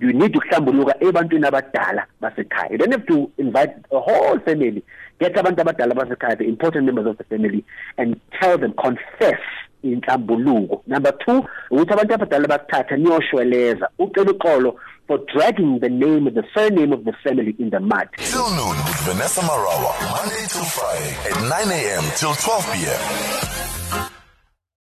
You 0.03 0.13
need 0.13 0.37
ukuhlambuluka 0.37 0.95
ebantwini 1.01 1.47
abadala 1.47 2.07
basekhaya 2.21 2.73
you 2.73 2.79
don't 2.79 2.93
have 2.93 3.07
to 3.07 3.31
invite 3.39 3.73
a 3.93 3.99
whole 3.99 4.39
family 4.45 4.83
get 5.21 5.37
abantu 5.37 5.61
abadala 5.61 5.95
basekhaya 5.95 6.37
the 6.37 6.45
important 6.45 6.85
members 6.87 7.07
of 7.07 7.17
the 7.19 7.25
family 7.25 7.65
and 7.97 8.17
tell 8.41 8.59
them 8.59 8.73
confess 8.73 9.41
inhlambuluko 9.83 10.83
number 10.87 11.13
2 11.13 11.45
ukuthi 11.71 11.93
abantu 11.93 12.15
abadala 12.15 12.49
bakuthatha 12.49 12.97
niyoshweleza 12.97 13.89
ucela 13.99 14.31
uxolo 14.31 14.77
for 15.07 15.19
dragging 15.27 15.81
the 15.81 15.89
name 15.89 16.31
the 16.31 16.45
surname 16.55 16.93
of 16.95 17.05
the 17.05 17.13
family 17.13 17.55
in 17.59 17.71
the 17.71 17.81
mud 17.81 18.09
till 18.17 18.51
noon 18.51 18.77
with 18.87 19.01
Vanessa 19.07 19.41
Marawa 19.41 19.93
Monday 20.17 20.47
to 20.55 20.61
Friday 20.75 21.15
at 21.29 21.37
9 21.43 21.79
a.m. 21.79 22.05
till 22.17 22.35
12 22.35 22.73
p.m. 22.73 24.12